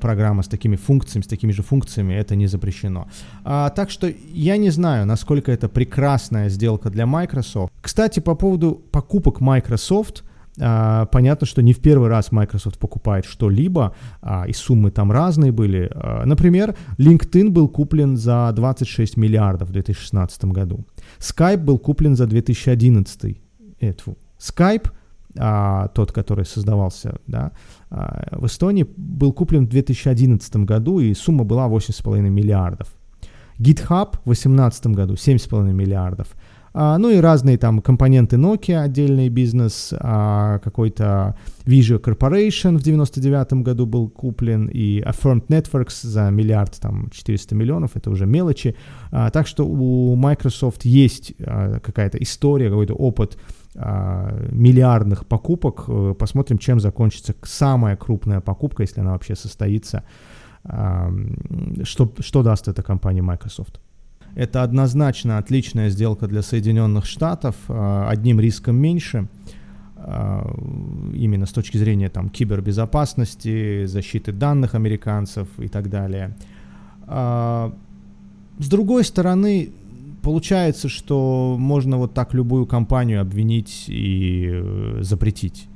программа 0.00 0.44
с 0.44 0.46
такими 0.46 0.76
функциями, 0.76 1.24
с 1.24 1.26
такими 1.26 1.50
же 1.50 1.62
функциями, 1.62 2.14
это 2.14 2.36
не 2.36 2.46
запрещено. 2.46 3.08
А, 3.42 3.70
так 3.70 3.90
что 3.90 4.12
я 4.32 4.56
не 4.56 4.70
знаю, 4.70 5.04
насколько 5.04 5.50
это 5.50 5.68
прекрасная 5.68 6.48
сделка 6.48 6.90
для 6.90 7.06
Microsoft. 7.06 7.72
Кстати, 7.80 8.20
по 8.20 8.36
поводу 8.36 8.80
покупок 8.92 9.40
Microsoft, 9.40 10.22
а, 10.60 11.06
понятно, 11.06 11.46
что 11.46 11.62
не 11.62 11.72
в 11.72 11.80
первый 11.80 12.08
раз 12.08 12.30
Microsoft 12.32 12.78
покупает 12.78 13.24
что-либо, 13.24 13.94
а, 14.22 14.44
и 14.46 14.52
суммы 14.52 14.90
там 14.90 15.10
разные 15.10 15.52
были. 15.52 15.90
А, 15.94 16.24
например, 16.24 16.76
LinkedIn 16.98 17.50
был 17.50 17.68
куплен 17.68 18.16
за 18.16 18.52
26 18.54 19.16
миллиардов 19.16 19.68
в 19.68 19.72
2016 19.72 20.44
году. 20.46 20.84
Skype 21.18 21.58
был 21.64 21.78
куплен 21.78 22.16
за 22.16 22.26
2011. 22.26 23.36
Это, 23.80 24.04
Skype, 24.38 24.90
тот, 25.94 26.12
который 26.12 26.44
создавался 26.44 27.16
да, 27.26 27.50
в 27.90 28.46
Эстонии, 28.46 28.86
был 28.96 29.32
куплен 29.32 29.66
в 29.66 29.68
2011 29.68 30.56
году, 30.58 31.00
и 31.00 31.12
сумма 31.12 31.42
была 31.42 31.66
8,5 31.66 32.20
миллиардов. 32.20 32.86
GitHub 33.58 34.18
в 34.24 34.26
2018 34.26 34.86
году 34.88 35.14
7,5 35.14 35.72
миллиардов. 35.72 36.28
А, 36.76 36.98
ну 36.98 37.08
и 37.08 37.18
разные 37.18 37.56
там 37.56 37.80
компоненты 37.80 38.36
Nokia, 38.36 38.80
отдельный 38.80 39.28
бизнес, 39.28 39.94
а, 39.96 40.58
какой-то 40.58 41.36
Visual 41.64 42.02
Corporation 42.02 42.76
в 42.76 42.82
99 42.82 43.62
году 43.62 43.86
был 43.86 44.08
куплен, 44.08 44.66
и 44.66 45.00
Affirmed 45.00 45.46
Networks 45.46 46.04
за 46.04 46.30
миллиард, 46.30 46.80
там, 46.80 47.10
400 47.10 47.54
миллионов, 47.54 47.92
это 47.94 48.10
уже 48.10 48.26
мелочи. 48.26 48.74
А, 49.12 49.30
так 49.30 49.46
что 49.46 49.64
у 49.64 50.16
Microsoft 50.16 50.84
есть 50.84 51.34
какая-то 51.38 52.18
история, 52.18 52.68
какой-то 52.68 52.94
опыт 52.94 53.38
миллиардных 53.76 55.26
покупок. 55.26 55.86
Э, 55.88 56.14
посмотрим, 56.16 56.58
чем 56.58 56.78
закончится 56.78 57.34
самая 57.42 57.96
крупная 57.96 58.40
покупка, 58.40 58.84
если 58.84 59.00
она 59.00 59.10
вообще 59.10 59.34
состоится. 59.34 60.04
Что, 60.62 62.14
что 62.20 62.42
даст 62.44 62.68
эта 62.68 62.84
компания 62.84 63.20
Microsoft? 63.20 63.80
Это 64.34 64.62
однозначно 64.64 65.38
отличная 65.38 65.90
сделка 65.90 66.26
для 66.26 66.42
Соединенных 66.42 67.06
Штатов, 67.06 67.54
а, 67.68 68.08
одним 68.08 68.40
риском 68.40 68.76
меньше, 68.76 69.28
а, 69.96 70.50
именно 71.14 71.46
с 71.46 71.52
точки 71.52 71.76
зрения 71.76 72.08
там, 72.08 72.28
кибербезопасности, 72.28 73.86
защиты 73.86 74.32
данных 74.32 74.74
американцев 74.74 75.48
и 75.58 75.68
так 75.68 75.88
далее. 75.88 76.36
А, 77.06 77.72
с 78.58 78.68
другой 78.68 79.04
стороны, 79.04 79.72
получается, 80.22 80.88
что 80.88 81.56
можно 81.58 81.96
вот 81.98 82.14
так 82.14 82.34
любую 82.34 82.66
компанию 82.66 83.20
обвинить 83.20 83.84
и 83.88 84.48
э, 84.50 84.98
запретить. 85.02 85.68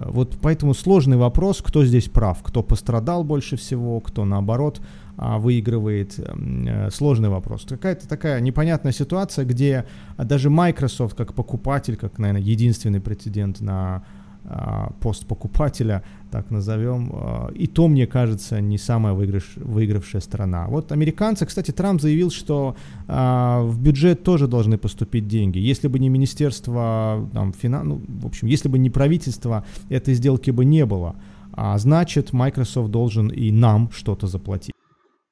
Вот 0.00 0.36
поэтому 0.42 0.74
сложный 0.74 1.16
вопрос, 1.16 1.62
кто 1.62 1.84
здесь 1.84 2.08
прав, 2.08 2.42
кто 2.42 2.62
пострадал 2.62 3.24
больше 3.24 3.56
всего, 3.56 4.00
кто 4.00 4.24
наоборот 4.24 4.80
выигрывает. 5.16 6.18
Э, 6.18 6.90
сложный 6.90 7.28
вопрос. 7.28 7.64
Какая-то 7.68 8.08
такая 8.08 8.40
непонятная 8.40 8.92
ситуация, 8.92 9.44
где 9.44 9.84
даже 10.18 10.50
Microsoft 10.50 11.16
как 11.16 11.34
покупатель, 11.34 11.96
как, 11.96 12.18
наверное, 12.18 12.42
единственный 12.42 13.00
претендент 13.00 13.60
на 13.60 14.04
а, 14.48 14.92
пост 15.00 15.26
покупателя, 15.26 16.04
так 16.30 16.50
назовем, 16.50 17.10
а, 17.12 17.48
и 17.48 17.66
то, 17.66 17.88
мне 17.88 18.06
кажется, 18.06 18.60
не 18.60 18.78
самая 18.78 19.12
выигрыш, 19.12 19.54
выигравшая 19.56 20.20
страна. 20.20 20.66
Вот 20.68 20.92
американцы, 20.92 21.46
кстати, 21.46 21.72
Трамп 21.72 22.00
заявил, 22.00 22.30
что 22.30 22.76
а, 23.08 23.62
в 23.62 23.80
бюджет 23.80 24.22
тоже 24.22 24.46
должны 24.46 24.78
поступить 24.78 25.26
деньги. 25.26 25.58
Если 25.58 25.88
бы 25.88 25.98
не 25.98 26.08
министерство 26.08 27.28
там, 27.32 27.52
финан... 27.52 27.88
ну, 27.88 28.02
в 28.06 28.26
общем, 28.26 28.46
если 28.46 28.68
бы 28.68 28.78
не 28.78 28.90
правительство, 28.90 29.64
этой 29.88 30.14
сделки 30.14 30.52
бы 30.52 30.64
не 30.64 30.86
было. 30.86 31.16
А 31.52 31.76
значит, 31.78 32.32
Microsoft 32.32 32.90
должен 32.90 33.28
и 33.28 33.50
нам 33.50 33.90
что-то 33.90 34.28
заплатить. 34.28 34.75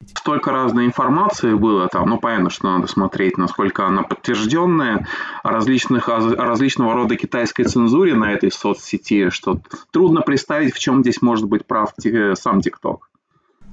Столько 0.03 0.51
разной 0.51 0.85
информации 0.85 1.53
было 1.53 1.87
там, 1.87 2.09
ну 2.09 2.19
понятно, 2.19 2.49
что 2.49 2.67
надо 2.67 2.87
смотреть, 2.87 3.37
насколько 3.37 3.87
она 3.87 4.03
подтвержденная, 4.03 5.07
о, 5.41 5.49
различных, 5.51 6.09
о 6.09 6.19
различного 6.19 6.93
рода 6.93 7.15
китайской 7.15 7.63
цензуре 7.63 8.13
на 8.13 8.33
этой 8.33 8.51
соцсети, 8.51 9.29
что 9.29 9.61
трудно 9.91 10.21
представить, 10.21 10.73
в 10.73 10.79
чем 10.79 11.01
здесь 11.01 11.21
может 11.21 11.47
быть 11.47 11.65
прав 11.65 11.93
сам 12.35 12.61
ТикТок. 12.61 13.09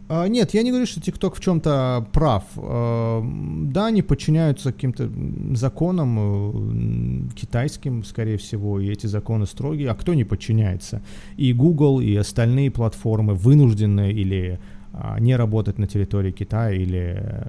А, 0.08 0.28
нет, 0.28 0.52
я 0.52 0.62
не 0.62 0.70
говорю, 0.70 0.86
что 0.86 1.00
ТикТок 1.00 1.36
в 1.36 1.40
чем-то 1.40 2.06
прав. 2.12 2.44
А, 2.56 3.22
да, 3.24 3.86
они 3.86 4.02
подчиняются 4.02 4.72
каким-то 4.72 5.10
законам 5.54 7.30
э, 7.30 7.34
китайским, 7.34 8.04
скорее 8.04 8.36
всего, 8.36 8.78
и 8.78 8.90
эти 8.90 9.06
законы 9.06 9.46
строгие. 9.46 9.90
А 9.90 9.94
кто 9.94 10.14
не 10.14 10.24
подчиняется? 10.24 11.02
И 11.36 11.52
Google, 11.52 12.00
и 12.00 12.14
остальные 12.14 12.70
платформы 12.70 13.34
вынуждены 13.34 14.12
или 14.12 14.58
а, 14.58 14.71
не 15.20 15.36
работать 15.36 15.78
на 15.78 15.86
территории 15.86 16.32
Китая 16.32 16.72
или 16.72 17.46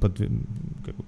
под, 0.00 0.20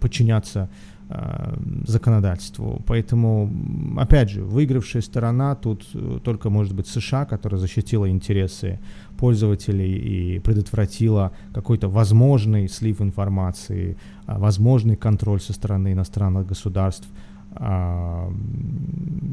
подчиняться 0.00 0.68
э, 1.09 1.56
законодательству. 1.87 2.83
Поэтому, 2.87 3.50
опять 3.97 4.30
же, 4.30 4.42
выигравшая 4.42 5.02
сторона 5.02 5.54
тут 5.54 5.85
э, 5.94 6.18
только 6.23 6.50
может 6.50 6.75
быть 6.75 6.87
США, 6.87 7.25
которая 7.25 7.61
защитила 7.61 8.09
интересы 8.09 8.78
пользователей 9.18 10.37
и 10.37 10.38
предотвратила 10.38 11.33
какой-то 11.52 11.88
возможный 11.88 12.68
слив 12.68 13.00
информации, 13.00 13.97
а, 14.26 14.38
возможный 14.38 14.97
контроль 14.97 15.40
со 15.40 15.52
стороны 15.52 15.92
иностранных 15.92 16.47
государств 16.47 17.09
а, 17.52 18.30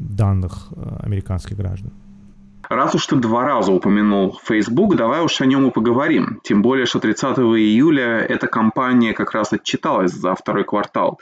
данных 0.09 0.73
э, 0.75 1.05
американских 1.05 1.57
граждан. 1.57 1.91
Раз 2.71 2.95
уж 2.95 3.05
ты 3.05 3.17
два 3.17 3.43
раза 3.43 3.71
упомянул 3.71 4.39
Facebook, 4.43 4.95
давай 4.95 5.21
уж 5.21 5.41
о 5.41 5.45
нем 5.45 5.67
и 5.67 5.71
поговорим. 5.71 6.39
Тем 6.43 6.61
более, 6.61 6.85
что 6.85 6.99
30 6.99 7.37
июля 7.39 8.19
эта 8.19 8.47
компания 8.47 9.13
как 9.13 9.33
раз 9.33 9.53
отчиталась 9.53 10.11
за 10.11 10.35
второй 10.35 10.63
квартал. 10.63 11.19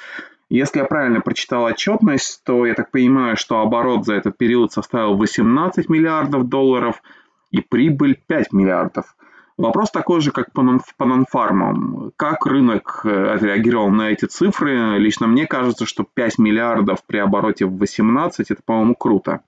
Если 0.49 0.79
я 0.79 0.85
правильно 0.85 1.21
прочитал 1.21 1.63
отчетность, 1.65 2.43
то 2.43 2.65
я 2.65 2.73
так 2.73 2.91
понимаю, 2.91 3.35
что 3.35 3.59
оборот 3.59 4.05
за 4.05 4.13
этот 4.13 4.37
период 4.37 4.71
составил 4.71 5.15
18 5.15 5.89
миллиардов 5.89 6.47
долларов– 6.47 7.01
и 7.51 7.61
прибыль 7.61 8.19
5 8.27 8.53
миллиардов. 8.53 9.15
Вопрос 9.57 9.91
такой 9.91 10.21
же, 10.21 10.31
как 10.31 10.53
по, 10.53 10.61
нон, 10.61 10.81
по 10.97 11.05
нонфармам. 11.05 12.11
Как 12.15 12.45
рынок 12.45 13.01
э, 13.03 13.33
отреагировал 13.33 13.89
на 13.89 14.11
эти 14.11 14.25
цифры? 14.25 14.97
Лично 14.97 15.27
мне 15.27 15.47
кажется, 15.47 15.85
что 15.85 16.05
5 16.13 16.37
миллиардов 16.37 17.03
при 17.05 17.17
обороте 17.17 17.65
в 17.65 17.77
18 17.77 18.51
это, 18.51 18.61
по-моему, 18.65 18.95
круто. 18.95 19.41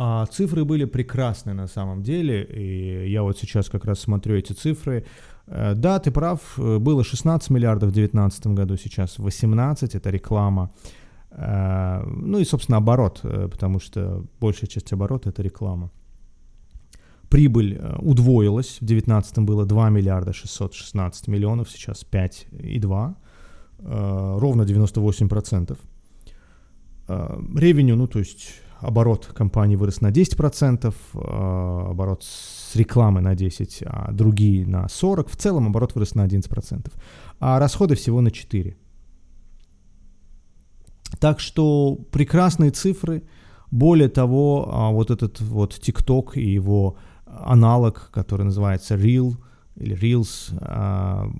А, 0.00 0.26
цифры 0.26 0.64
были 0.64 0.84
прекрасны 0.86 1.54
на 1.54 1.66
самом 1.66 2.02
деле, 2.02 2.44
и 2.44 3.10
я 3.10 3.22
вот 3.22 3.38
сейчас 3.38 3.68
как 3.68 3.84
раз 3.84 3.98
смотрю 3.98 4.36
эти 4.36 4.52
цифры. 4.52 5.04
Э, 5.46 5.74
да, 5.74 5.98
ты 5.98 6.10
прав, 6.12 6.40
э, 6.58 6.78
было 6.78 7.02
16 7.02 7.50
миллиардов 7.50 7.90
в 7.90 7.92
2019 7.92 8.46
году, 8.54 8.76
сейчас 8.76 9.18
18, 9.18 9.94
это 9.94 10.10
реклама. 10.10 10.70
Ну 11.30 12.38
и, 12.38 12.44
собственно, 12.44 12.78
оборот, 12.78 13.20
потому 13.22 13.80
что 13.80 14.24
большая 14.40 14.66
часть 14.66 14.92
оборота– 14.94 15.28
это 15.30 15.42
реклама. 15.42 15.90
Прибыль 17.28 17.76
э, 17.78 17.96
удвоилась. 17.98 18.78
В 18.80 18.86
2019 18.86 19.38
было 19.40 19.66
2 19.66 19.90
миллиарда 19.90 20.32
616 20.32 21.28
миллионов, 21.28 21.70
сейчас 21.70 22.04
5,2. 22.10 23.14
Э, 23.80 24.38
ровно 24.38 24.62
98%. 24.62 25.78
Э, 27.08 27.40
ревеню, 27.54 27.96
ну 27.96 28.06
то 28.06 28.18
есть 28.18 28.54
оборот 28.80 29.26
компании 29.26 29.76
вырос 29.76 30.00
на 30.00 30.10
10%, 30.10 30.94
оборот 31.90 32.22
с 32.22 32.76
рекламы 32.76 33.20
на 33.20 33.34
10%, 33.34 33.84
а 33.86 34.12
другие 34.12 34.66
на 34.66 34.86
40%. 34.86 35.28
В 35.28 35.36
целом 35.36 35.66
оборот 35.66 35.94
вырос 35.94 36.14
на 36.14 36.26
11%. 36.26 36.92
А 37.40 37.58
расходы 37.58 37.94
всего 37.94 38.20
на 38.20 38.28
4%. 38.28 38.74
Так 41.20 41.40
что 41.40 41.98
прекрасные 42.10 42.70
цифры. 42.70 43.22
Более 43.70 44.08
того, 44.08 44.68
а, 44.72 44.90
вот 44.90 45.10
этот 45.10 45.40
вот 45.40 45.74
TikTok 45.74 46.34
и 46.34 46.54
его 46.54 46.96
аналог, 47.26 48.10
который 48.12 48.44
называется 48.44 48.94
Reel 48.94 49.36
или 49.76 49.96
Reels, 49.96 50.56
а, 50.60 51.30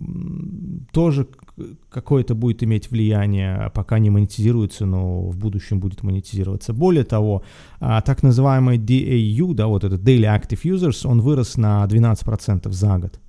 какое-то 1.91 2.35
будет 2.35 2.63
иметь 2.63 2.91
влияние, 2.91 3.71
пока 3.75 3.99
не 3.99 4.11
монетизируется, 4.11 4.87
но 4.87 5.29
в 5.29 5.37
будущем 5.37 5.81
будет 5.81 6.03
монетизироваться. 6.03 6.73
Более 6.73 7.05
того, 7.05 7.43
а, 7.81 8.01
так 8.01 8.23
называемый 8.23 8.79
DAU, 8.79 9.55
да, 9.55 9.67
вот 9.67 9.85
этот 9.85 10.03
Daily 10.03 10.25
Active 10.25 10.61
Users, 10.65 11.07
он 11.07 11.21
вырос 11.21 11.57
на 11.57 11.87
12% 11.87 12.73
за 12.73 12.99
год. 12.99 13.21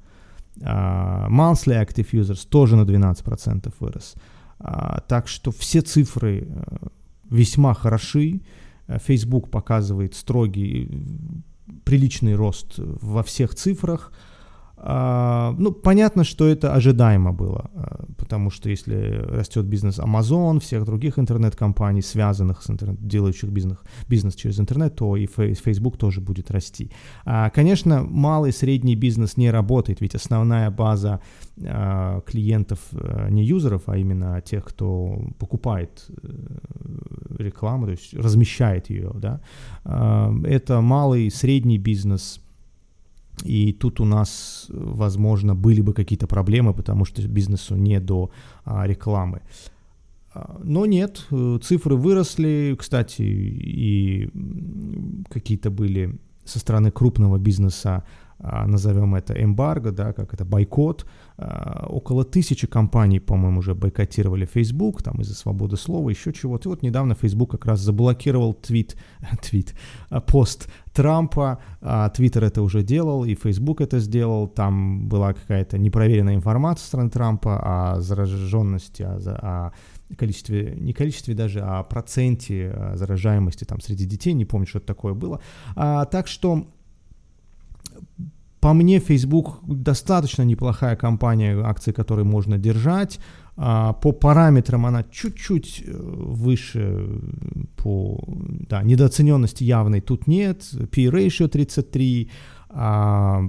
А, 0.63 1.27
monthly 1.29 1.85
Active 1.85 2.07
Users 2.11 2.47
тоже 2.49 2.75
на 2.75 2.85
12% 2.85 3.73
вырос. 3.79 4.15
Так 5.07 5.29
что 5.29 5.51
все 5.51 5.79
цифры 5.79 6.45
э, 6.49 6.87
весьма 7.29 7.73
хороши. 7.73 8.41
Facebook 8.87 9.49
показывает 9.49 10.15
строгий 10.15 10.89
приличный 11.85 12.35
рост 12.35 12.73
во 12.77 13.23
всех 13.23 13.55
цифрах. 13.55 14.11
А, 14.81 15.55
ну, 15.57 15.71
понятно, 15.71 16.23
что 16.23 16.47
это 16.47 16.73
ожидаемо 16.73 17.33
было, 17.33 17.69
а, 17.73 18.05
потому 18.17 18.49
что 18.49 18.69
если 18.69 19.25
растет 19.27 19.65
бизнес 19.65 19.99
Amazon, 19.99 20.59
всех 20.59 20.85
других 20.85 21.19
интернет-компаний, 21.19 22.01
связанных 22.01 22.63
с 22.63 22.69
интернет, 22.69 23.05
делающих 23.05 23.49
бизнес, 23.49 23.77
бизнес 24.07 24.35
через 24.35 24.59
интернет, 24.59 24.95
то 24.95 25.17
и 25.17 25.27
Facebook 25.27 25.97
тоже 25.97 26.21
будет 26.21 26.51
расти. 26.51 26.91
А, 27.25 27.49
конечно, 27.49 28.03
малый 28.03 28.49
и 28.49 28.53
средний 28.53 28.95
бизнес 28.95 29.37
не 29.37 29.51
работает, 29.51 30.01
ведь 30.01 30.15
основная 30.15 30.71
база 30.71 31.19
клиентов 32.25 32.79
не 33.29 33.43
юзеров, 33.43 33.81
а 33.87 33.97
именно 33.97 34.41
тех, 34.41 34.63
кто 34.63 35.21
покупает 35.39 36.05
э, 36.23 36.29
рекламу, 37.37 37.85
то 37.85 37.91
есть 37.91 38.13
размещает 38.13 38.89
ее, 38.89 39.11
да, 39.13 39.41
это 40.45 40.79
малый 40.79 41.25
и 41.25 41.29
средний 41.29 41.77
бизнес– 41.77 42.41
и 43.43 43.73
тут 43.73 43.99
у 43.99 44.05
нас, 44.05 44.65
возможно, 44.69 45.55
были 45.55 45.81
бы 45.81 45.93
какие-то 45.93 46.27
проблемы, 46.27 46.73
потому 46.73 47.05
что 47.05 47.27
бизнесу 47.27 47.75
не 47.75 47.99
до 47.99 48.31
а, 48.65 48.87
рекламы. 48.87 49.41
А, 50.33 50.59
но 50.63 50.85
нет, 50.85 51.25
э, 51.31 51.59
цифры 51.61 51.95
выросли, 51.95 52.75
кстати, 52.77 53.21
и 53.21 54.29
какие-то 55.29 55.69
были 55.69 56.19
со 56.45 56.59
стороны 56.59 56.91
крупного 56.91 57.37
бизнеса 57.37 58.03
а, 58.39 58.65
назовем 58.67 59.15
это 59.15 59.33
эмбарго, 59.33 59.91
да, 59.91 60.13
как 60.13 60.33
это 60.33 60.45
бойкот. 60.45 61.05
А, 61.41 61.85
около 61.87 62.25
тысячи 62.25 62.67
компаний, 62.67 63.19
по-моему, 63.19 63.59
уже 63.59 63.73
бойкотировали 63.73 64.45
Facebook, 64.45 65.01
там 65.01 65.21
из-за 65.21 65.35
свободы 65.35 65.77
слова, 65.77 66.09
еще 66.09 66.33
чего-то. 66.33 66.67
И 66.67 66.71
вот 66.71 66.83
недавно 66.83 67.15
Facebook 67.15 67.51
как 67.51 67.65
раз 67.65 67.79
заблокировал 67.79 68.53
твит, 68.53 68.97
твит, 69.41 69.73
а, 70.09 70.19
пост 70.19 70.69
Трампа, 70.93 71.59
Твиттер 72.13 72.43
это 72.43 72.61
уже 72.61 72.83
делал, 72.83 73.23
и 73.23 73.35
Facebook 73.35 73.79
это 73.79 73.99
сделал. 73.99 74.47
Там 74.47 75.07
была 75.07 75.33
какая-то 75.33 75.77
непроверенная 75.77 76.35
информация 76.35 76.81
со 76.81 76.87
стороны 76.87 77.09
Трампа 77.09 77.93
о 77.93 78.01
зараженности, 78.01 79.03
о, 79.03 79.71
о 80.09 80.15
количестве, 80.17 80.75
не 80.77 80.91
количестве 80.91 81.35
даже, 81.35 81.61
а 81.61 81.83
проценте 81.83 82.91
заражаемости 82.95 83.63
там 83.63 83.79
среди 83.79 84.05
детей, 84.05 84.33
не 84.33 84.43
помню, 84.43 84.67
что 84.67 84.79
это 84.79 84.87
такое 84.87 85.13
было. 85.13 85.39
А, 85.75 86.03
так 86.05 86.27
что 86.27 86.67
по 88.59 88.73
мне, 88.73 88.99
Facebook 88.99 89.59
достаточно 89.63 90.43
неплохая 90.43 90.95
компания, 90.95 91.57
акции 91.63 91.91
которой 91.91 92.25
можно 92.25 92.57
держать. 92.57 93.19
А, 93.55 93.93
по 93.93 94.11
параметрам 94.11 94.85
она 94.85 95.03
чуть-чуть 95.03 95.83
э, 95.85 95.91
выше 95.93 97.07
по 97.77 98.23
да, 98.69 98.83
недооцененности 98.83 99.63
явной 99.63 100.01
тут 100.01 100.27
нет. 100.27 100.63
P-ratio 100.91 101.47
33. 101.47 102.29
А, 102.71 103.41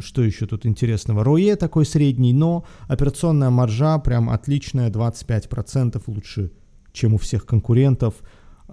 что 0.00 0.22
еще 0.22 0.46
тут 0.46 0.66
интересного? 0.66 1.22
ROE 1.22 1.56
такой 1.56 1.86
средний, 1.86 2.32
но 2.32 2.64
операционная 2.88 3.50
маржа 3.50 3.98
прям 3.98 4.28
отличная, 4.30 4.90
25% 4.90 6.02
лучше, 6.06 6.50
чем 6.92 7.14
у 7.14 7.18
всех 7.18 7.46
конкурентов. 7.46 8.14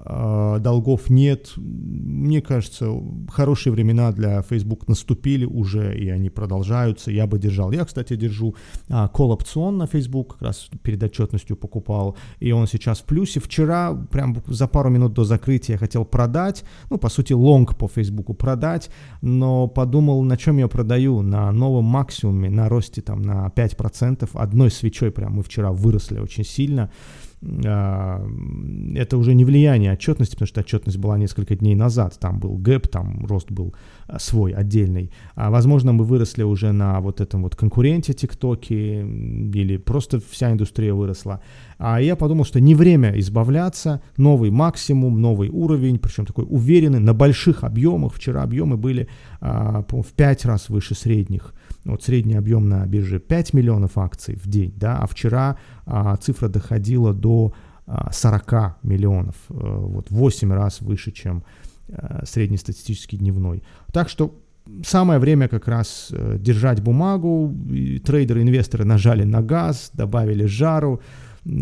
А, 0.06 0.60
долгов 0.60 1.10
нет. 1.10 1.54
Мне 1.58 2.42
кажется, 2.42 2.92
хорошие 3.30 3.74
времена 3.74 4.12
для 4.12 4.42
Facebook 4.42 4.88
наступили 4.88 5.46
уже, 5.46 5.98
и 5.98 6.10
они 6.10 6.30
продолжаются. 6.30 7.12
Я 7.12 7.28
бы 7.28 7.40
держал. 7.40 7.72
Я, 7.72 7.86
кстати, 7.86 8.16
держу 8.16 8.56
а, 8.90 9.08
колл-опцион 9.08 9.78
на 9.78 9.88
Facebook, 9.88 10.34
как 10.34 10.42
раз 10.42 10.70
перед 10.84 11.02
отчетностью 11.04 11.56
покупал, 11.56 12.16
и 12.40 12.52
он 12.52 12.68
сейчас 12.68 13.00
в 13.00 13.04
плюсе. 13.04 13.40
Вчера, 13.40 13.94
прям 13.94 14.38
за 14.48 14.68
пару 14.68 14.90
минут 14.90 15.14
до 15.14 15.24
закрытия, 15.24 15.76
я 15.76 15.80
хотел 15.80 16.06
продать, 16.06 16.64
ну, 16.90 16.98
по 16.98 17.10
сути, 17.10 17.34
лонг 17.34 17.78
по 17.78 17.88
Facebook 17.88 18.38
продать, 18.38 18.90
но 19.22 19.68
подумал, 19.68 20.24
на 20.24 20.38
чем 20.38 20.58
я 20.58 20.68
продаю, 20.68 21.22
на 21.22 21.52
новом 21.52 21.86
максимуме, 21.86 22.50
на 22.50 22.70
росте 22.70 23.02
там 23.02 23.22
на 23.22 23.48
5%, 23.56 24.30
одной 24.34 24.72
свечой 24.72 25.12
прям 25.12 25.34
мы 25.34 25.44
вчера 25.44 25.72
выросли 25.72 26.20
очень 26.20 26.44
сильно, 26.44 26.84
а, 26.84 27.27
это 27.42 29.18
уже 29.18 29.36
не 29.36 29.46
влияние 29.46 29.94
отчетности, 29.94 30.34
потому 30.34 30.48
что 30.48 30.62
отчетность 30.62 30.98
была 30.98 31.18
несколько 31.20 31.56
дней 31.56 31.76
назад, 31.76 32.18
там 32.20 32.40
был 32.40 32.58
гэп, 32.58 32.88
там 32.88 33.26
рост 33.28 33.52
был 33.52 33.76
а, 34.08 34.18
свой, 34.18 34.54
отдельный. 34.54 35.12
А, 35.36 35.52
возможно, 35.52 35.94
мы 35.94 36.04
выросли 36.04 36.42
уже 36.42 36.72
на 36.72 37.00
вот 37.00 37.22
этом 37.22 37.44
вот 37.44 37.56
конкуренте 37.56 38.14
ТикТоке, 38.14 39.02
или 39.02 39.78
просто 39.78 40.20
вся 40.20 40.52
индустрия 40.52 40.94
выросла. 40.94 41.42
А 41.78 42.02
я 42.02 42.16
подумал, 42.16 42.44
что 42.44 42.60
не 42.60 42.74
время 42.74 43.18
избавляться, 43.20 44.02
новый 44.18 44.50
максимум, 44.50 45.22
новый 45.22 45.50
уровень, 45.50 46.00
причем 46.00 46.26
такой 46.26 46.46
уверенный, 46.50 47.00
на 47.00 47.14
больших 47.14 47.64
объемах. 47.64 48.16
Вчера 48.16 48.42
объемы 48.42 48.78
были 48.78 49.08
а, 49.42 49.86
в 49.88 50.14
5 50.16 50.46
раз 50.46 50.70
выше 50.70 50.96
средних. 50.96 51.54
Вот 51.88 52.04
средний 52.04 52.36
объем 52.36 52.68
на 52.68 52.86
бирже 52.86 53.20
5 53.20 53.54
миллионов 53.54 53.98
акций 53.98 54.36
в 54.36 54.48
день, 54.48 54.74
да, 54.76 55.00
а 55.00 55.08
вчера 55.08 55.58
а, 55.86 56.18
цифра 56.18 56.50
доходила 56.50 57.14
до 57.14 57.54
а, 57.86 58.12
40 58.12 58.84
миллионов, 58.84 59.36
а, 59.50 59.54
вот 59.80 60.12
8 60.12 60.54
раз 60.54 60.82
выше, 60.82 61.12
чем 61.12 61.44
а, 61.90 62.26
среднестатистический 62.26 63.18
дневной. 63.18 63.64
Так 63.94 64.10
что 64.10 64.36
самое 64.84 65.20
время 65.20 65.48
как 65.48 65.68
раз 65.68 66.10
а, 66.12 66.38
держать 66.38 66.82
бумагу. 66.82 67.54
И 67.72 68.00
трейдеры, 68.00 68.42
инвесторы 68.42 68.86
нажали 68.86 69.24
на 69.24 69.42
газ, 69.42 69.92
добавили 69.94 70.46
жару. 70.46 71.02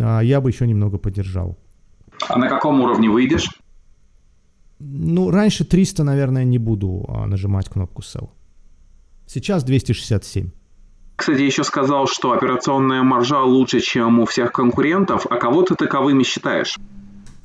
А, 0.02 0.22
я 0.22 0.42
бы 0.42 0.50
еще 0.50 0.68
немного 0.68 0.98
подержал. 0.98 1.58
А 2.28 2.40
на 2.40 2.50
каком 2.50 2.82
уровне 2.82 3.10
выйдешь? 3.10 3.50
Ну, 4.80 5.32
раньше 5.32 5.66
300, 5.66 6.04
наверное, 6.04 6.44
не 6.44 6.58
буду 6.58 7.06
а, 7.08 7.28
нажимать 7.28 7.70
кнопку 7.70 8.02
sell. 8.02 8.30
Сейчас 9.28 9.64
267. 9.64 10.52
Кстати, 11.16 11.42
еще 11.42 11.64
сказал, 11.64 12.08
что 12.08 12.34
операционная 12.34 13.04
маржа 13.04 13.42
лучше, 13.42 13.80
чем 13.80 14.20
у 14.20 14.26
всех 14.26 14.52
конкурентов. 14.52 15.26
А 15.30 15.38
кого 15.38 15.64
ты 15.64 15.76
таковыми 15.76 16.24
считаешь? 16.24 16.76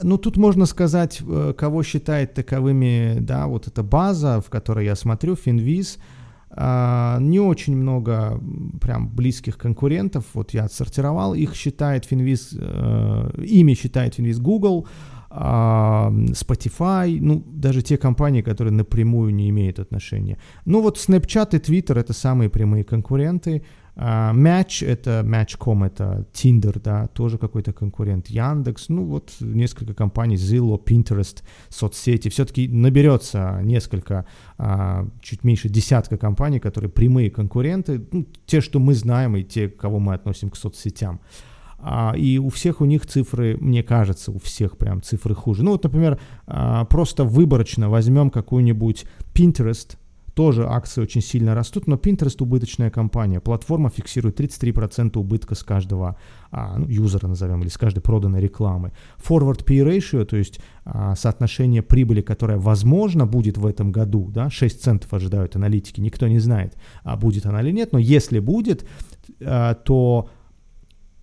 Ну, 0.02 0.18
тут 0.18 0.36
можно 0.36 0.66
сказать, 0.66 1.20
э, 1.20 1.52
кого 1.56 1.82
считает 1.82 2.34
таковыми, 2.34 3.18
да, 3.20 3.46
вот 3.46 3.68
эта 3.68 3.82
база, 3.82 4.40
в 4.40 4.50
которой 4.50 4.86
я 4.86 4.96
смотрю, 4.96 5.34
Finviz, 5.34 5.98
а, 6.52 7.18
не 7.20 7.38
очень 7.38 7.76
много 7.76 8.40
прям 8.80 9.08
близких 9.08 9.56
конкурентов, 9.56 10.24
вот 10.34 10.52
я 10.52 10.64
отсортировал, 10.64 11.34
их 11.34 11.54
считает 11.54 12.10
Finviz, 12.10 12.56
э, 12.58 13.42
ими 13.44 13.74
считает 13.74 14.18
Finviz 14.18 14.40
Google, 14.40 14.88
Spotify, 15.30 17.18
ну, 17.20 17.44
даже 17.46 17.82
те 17.82 17.96
компании, 17.96 18.42
которые 18.42 18.72
напрямую 18.72 19.32
не 19.32 19.48
имеют 19.50 19.78
отношения. 19.78 20.38
Ну, 20.64 20.82
вот 20.82 20.98
Snapchat 20.98 21.56
и 21.56 21.58
Twitter— 21.58 21.98
это 22.00 22.12
самые 22.12 22.50
прямые 22.50 22.82
конкуренты. 22.82 23.62
Match— 23.96 24.86
это 24.86 25.22
Match.com, 25.24 25.84
это 25.84 26.26
Tinder, 26.32 26.80
да, 26.82 27.06
тоже 27.08 27.38
какой-то 27.38 27.72
конкурент. 27.72 28.28
Яндекс, 28.28 28.88
ну, 28.88 29.04
вот 29.04 29.30
несколько 29.40 29.94
компаний, 29.94 30.36
Zillow, 30.36 30.82
Pinterest, 30.82 31.42
соцсети. 31.68 32.28
Все-таки 32.28 32.66
наберется 32.66 33.60
несколько, 33.62 34.24
чуть 35.20 35.44
меньше 35.44 35.68
десятка 35.68 36.16
компаний, 36.16 36.60
которые 36.60 36.90
прямые 36.90 37.30
конкуренты, 37.30 38.00
ну, 38.10 38.26
те, 38.46 38.60
что 38.60 38.78
мы 38.78 38.94
знаем, 38.94 39.36
и 39.36 39.44
те, 39.44 39.68
кого 39.68 39.98
мы 39.98 40.14
относим 40.14 40.50
к 40.50 40.56
соцсетям. 40.56 41.20
А, 41.82 42.14
и 42.16 42.38
у 42.38 42.50
всех 42.50 42.80
у 42.80 42.84
них 42.84 43.06
цифры, 43.06 43.56
мне 43.60 43.82
кажется, 43.82 44.30
у 44.30 44.38
всех 44.38 44.76
прям 44.76 45.02
цифры 45.02 45.34
хуже. 45.34 45.64
Ну 45.64 45.72
вот, 45.72 45.84
например, 45.84 46.20
а, 46.46 46.84
просто 46.84 47.24
выборочно 47.24 47.88
возьмем 47.88 48.30
какую-нибудь 48.30 49.06
Pinterest, 49.34 49.96
тоже 50.34 50.66
акции 50.66 51.02
очень 51.02 51.22
сильно 51.22 51.54
растут, 51.54 51.86
но 51.86 51.96
Pinterest 51.96 52.36
убыточная 52.40 52.90
компания. 52.90 53.40
Платформа 53.40 53.90
фиксирует 53.90 54.38
33% 54.38 55.18
убытка 55.18 55.54
с 55.54 55.62
каждого 55.62 56.16
а, 56.50 56.78
ну, 56.78 56.86
юзера, 56.86 57.26
назовем, 57.26 57.62
или 57.62 57.68
с 57.68 57.76
каждой 57.76 58.00
проданной 58.00 58.40
рекламы. 58.40 58.92
Forward 59.18 59.64
P 59.64 59.78
ratio, 59.78 60.24
то 60.24 60.36
есть 60.36 60.60
соотношение 60.84 61.82
прибыли, 61.82 62.20
которое 62.20 62.58
возможно 62.58 63.26
будет 63.26 63.58
в 63.58 63.66
этом 63.66 63.90
году, 63.90 64.30
да, 64.32 64.50
6 64.50 64.82
центов 64.82 65.12
ожидают 65.12 65.56
аналитики, 65.56 66.00
никто 66.00 66.26
не 66.28 66.38
знает, 66.38 66.76
будет 67.20 67.46
она 67.46 67.60
или 67.60 67.72
нет, 67.72 67.92
но 67.92 67.98
если 67.98 68.38
будет, 68.38 68.86
то 69.38 70.28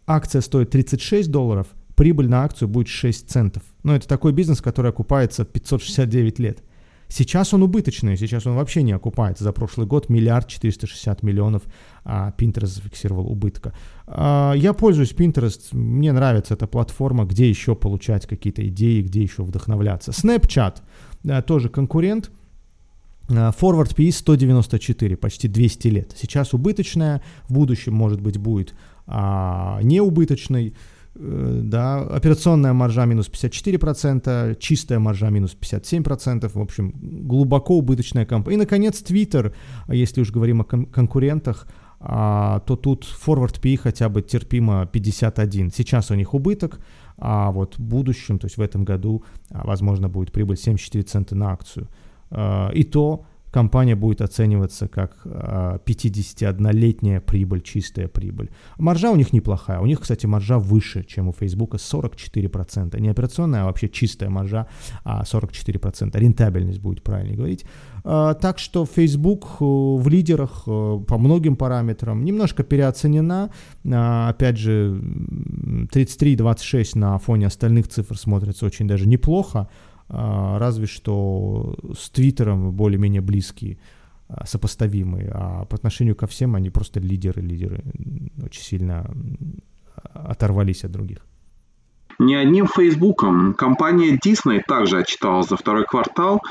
акция 0.08 0.42
стоит 0.42 0.72
36 0.72 1.30
долларов, 1.30 1.68
прибыль 1.96 2.30
на 2.30 2.44
акцию 2.44 2.70
будет 2.70 2.88
6 2.88 3.30
центов. 3.30 3.64
Но 3.84 3.96
это 3.96 4.08
такой 4.08 4.32
бизнес, 4.32 4.62
который 4.62 4.92
окупается 4.92 5.46
569 5.46 6.40
лет. 6.40 6.64
Сейчас 7.10 7.54
он 7.54 7.64
убыточный, 7.64 8.18
сейчас 8.18 8.46
он 8.48 8.56
вообще 8.56 8.84
не 8.84 8.92
окупается. 8.92 9.44
За 9.44 9.54
прошлый 9.54 9.88
год 9.88 10.10
миллиард 10.10 10.48
460 10.48 11.24
миллионов 11.24 11.64
а, 12.04 12.34
Pinterest 12.38 12.68
зафиксировал 12.68 13.32
убытка. 13.32 13.74
А, 14.08 14.54
я 14.54 14.74
пользуюсь 14.74 15.14
Pinterest, 15.14 15.74
мне 15.74 16.12
нравится 16.12 16.54
эта 16.54 16.68
платформа, 16.68 17.26
где 17.26 17.48
еще 17.48 17.76
получать 17.76 18.26
какие-то 18.26 18.68
идеи, 18.68 19.02
где 19.02 19.22
еще 19.22 19.44
вдохновляться. 19.44 20.12
Snapchat, 20.12 20.82
тоже 21.44 21.70
конкурент, 21.70 22.30
а, 23.30 23.52
Forward 23.52 23.96
PE 23.96 24.12
194, 24.12 25.16
почти 25.16 25.48
200 25.48 25.88
лет. 25.88 26.16
Сейчас 26.18 26.54
убыточная, 26.54 27.22
в 27.48 27.54
будущем, 27.54 27.94
может 27.94 28.20
быть, 28.20 28.38
будет 28.38 28.74
а, 29.08 29.80
неубыточной, 29.84 30.76
э, 31.16 31.62
да, 31.64 32.02
операционная 32.02 32.74
маржа 32.74 33.06
минус 33.06 33.30
54%, 33.30 34.56
чистая 34.60 35.00
маржа 35.00 35.30
минус 35.30 35.56
57%, 35.60 36.52
в 36.54 36.62
общем, 36.62 36.94
глубоко 37.28 37.78
убыточная 37.78 38.26
компания. 38.26 38.56
И, 38.56 38.60
наконец, 38.60 39.02
Twitter, 39.02 39.54
если 39.88 40.22
уж 40.22 40.32
говорим 40.32 40.62
о 40.62 40.66
кон- 40.66 40.86
конкурентах, 40.86 41.68
а, 42.00 42.60
то 42.60 42.76
тут 42.76 43.06
Forward 43.26 43.60
PE 43.62 43.78
хотя 43.78 44.10
бы 44.10 44.22
терпимо 44.22 44.86
51. 44.86 45.72
Сейчас 45.72 46.12
у 46.12 46.16
них 46.16 46.34
убыток, 46.34 46.80
а 47.18 47.52
вот 47.52 47.78
в 47.78 47.82
будущем, 47.82 48.38
то 48.38 48.46
есть 48.46 48.58
в 48.58 48.62
этом 48.62 48.86
году, 48.86 49.24
а, 49.50 49.66
возможно, 49.66 50.10
будет 50.10 50.32
прибыль 50.32 50.58
74 50.58 51.04
цента 51.04 51.36
на 51.36 51.52
акцию. 51.52 51.88
А, 52.30 52.70
и 52.70 52.84
то 52.84 53.26
компания 53.58 53.96
будет 53.96 54.22
оцениваться 54.22 54.88
как 54.88 55.18
51-летняя 55.26 57.18
а, 57.18 57.22
прибыль, 57.22 57.62
чистая 57.62 58.08
прибыль. 58.08 58.50
Маржа 58.78 59.10
у 59.10 59.16
них 59.16 59.34
неплохая. 59.34 59.80
У 59.80 59.88
них, 59.88 60.00
кстати, 60.00 60.28
маржа 60.28 60.60
выше, 60.60 61.04
чем 61.04 61.28
у 61.28 61.34
Facebook, 61.34 61.74
44%. 61.74 63.00
Не 63.00 63.10
операционная, 63.10 63.64
а 63.64 63.66
вообще 63.66 63.90
чистая 63.90 64.30
маржа, 64.30 64.68
а 65.04 65.24
44%. 65.24 66.20
Рентабельность 66.20 66.82
будет 66.82 67.02
правильно 67.02 67.36
говорить. 67.36 67.66
А, 68.04 68.36
так 68.36 68.60
что 68.60 68.86
Facebook 68.86 69.46
э, 69.60 69.64
в 69.64 70.08
лидерах 70.08 70.64
э, 70.68 71.00
по 71.08 71.18
многим 71.18 71.56
параметрам 71.56 72.24
немножко 72.24 72.64
переоценена. 72.64 73.50
А, 73.92 74.30
опять 74.30 74.58
же, 74.58 75.02
33-26 75.92 76.98
на 77.00 77.18
фоне 77.18 77.48
остальных 77.48 77.88
цифр 77.88 78.18
смотрится 78.18 78.68
очень 78.68 78.88
даже 78.88 79.08
неплохо. 79.08 79.68
А, 80.10 80.58
разве 80.60 80.86
что 80.86 81.76
с 81.98 82.10
Твиттером 82.10 82.72
более-менее 82.72 83.22
близкие, 83.22 83.78
а, 84.30 84.46
сопоставимые, 84.46 85.32
а 85.34 85.66
по 85.66 85.76
отношению 85.76 86.16
ко 86.16 86.28
всем 86.28 86.56
они 86.56 86.70
просто 86.70 87.00
лидеры, 87.00 87.42
лидеры 87.42 87.84
очень 88.44 88.62
сильно 88.62 89.10
оторвались 90.14 90.84
от 90.84 90.92
других. 90.92 91.26
Не 92.20 92.36
одним 92.36 92.68
Фейсбуком. 92.68 93.54
Компания 93.54 94.18
Disney 94.18 94.62
также 94.66 95.00
отчиталась 95.00 95.50
за 95.50 95.56
второй 95.56 95.86
квартал. 95.86 96.42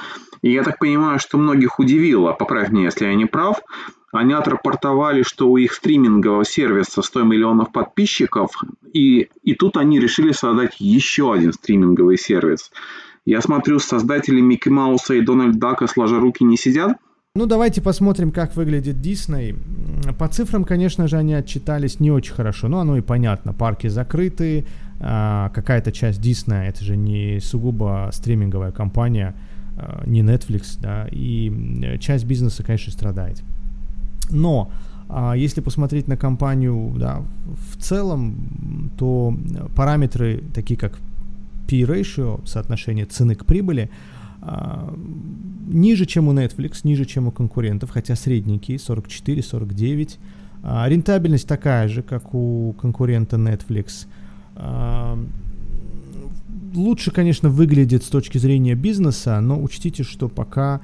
И 0.43 0.53
я 0.53 0.63
так 0.63 0.79
понимаю, 0.79 1.19
что 1.19 1.39
многих 1.39 1.81
удивило, 1.81 2.33
поправь 2.33 2.71
меня, 2.71 2.85
если 2.85 3.07
я 3.07 3.15
не 3.15 3.25
прав, 3.25 3.61
они 4.13 4.33
отрапортовали, 4.33 5.23
что 5.23 5.49
у 5.51 5.57
их 5.57 5.73
стримингового 5.73 6.45
сервиса 6.45 7.03
100 7.03 7.25
миллионов 7.25 7.73
подписчиков, 7.73 8.51
и, 8.93 9.29
и 9.43 9.55
тут 9.55 9.77
они 9.77 9.99
решили 9.99 10.31
создать 10.31 10.77
еще 10.79 11.33
один 11.33 11.53
стриминговый 11.53 12.17
сервис– 12.17 12.71
я 13.27 13.41
смотрю, 13.41 13.79
создатели 13.81 14.41
Микки 14.41 14.69
Мауса 14.69 15.15
и 15.15 15.21
Дональд 15.21 15.59
Дака 15.59 15.89
сложа 15.89 16.19
руки 16.19 16.45
не 16.45 16.57
сидят. 16.57 16.97
Ну, 17.35 17.45
давайте 17.45 17.83
посмотрим, 17.83 18.31
как 18.31 18.57
выглядит 18.57 19.03
Дисней. 19.03 19.55
По 20.19 20.27
цифрам, 20.29 20.65
конечно 20.65 21.07
же, 21.07 21.19
они 21.19 21.35
отчитались 21.35 22.01
не 22.01 22.11
очень 22.11 22.33
хорошо, 22.33 22.69
но 22.69 22.81
оно 22.81 22.97
и 22.97 23.03
понятно. 23.03 23.53
Парки 23.53 23.89
закрыты, 23.89 24.65
а, 25.01 25.51
какая-то 25.51 25.93
часть 25.93 26.21
Диснея, 26.21 26.71
это 26.71 26.83
же 26.83 26.97
не 26.97 27.41
сугубо 27.41 28.09
стриминговая 28.13 28.71
компания, 28.71 29.35
а, 29.77 30.03
не 30.07 30.23
Netflix, 30.23 30.79
да, 30.81 31.09
и 31.11 31.99
часть 32.01 32.25
бизнеса, 32.25 32.63
конечно, 32.63 32.91
страдает. 32.91 33.43
Но 34.31 34.71
а, 35.09 35.35
если 35.35 35.61
посмотреть 35.61 36.09
на 36.09 36.17
компанию 36.17 36.95
да, 36.97 37.23
в 37.71 37.77
целом, 37.83 38.91
то 38.97 39.37
параметры, 39.75 40.43
такие 40.55 40.79
как 40.79 40.99
P-ratio, 41.67 42.47
соотношение 42.47 43.07
цены 43.07 43.35
к 43.35 43.45
прибыли, 43.45 43.91
а, 44.41 44.95
ниже, 45.67 46.07
чем 46.07 46.29
у 46.29 46.33
Netflix, 46.33 46.81
ниже, 46.85 47.05
чем 47.05 47.29
у 47.29 47.33
конкурентов, 47.33 47.91
хотя 47.91 48.15
средненькие, 48.15 48.79
44-49. 48.79 50.19
А, 50.63 50.89
рентабельность 50.89 51.49
такая 51.49 51.89
же, 51.89 52.03
как 52.03 52.35
у 52.35 52.75
конкурента 52.81 53.37
Netflix. 53.37 54.07
А, 54.55 55.19
лучше, 56.75 57.11
конечно, 57.11 57.49
выглядит 57.49 58.05
с 58.05 58.09
точки 58.09 58.39
зрения 58.39 58.75
бизнеса, 58.75 59.41
но 59.41 59.61
учтите, 59.61 60.03
что 60.03 60.29
пока 60.29 60.81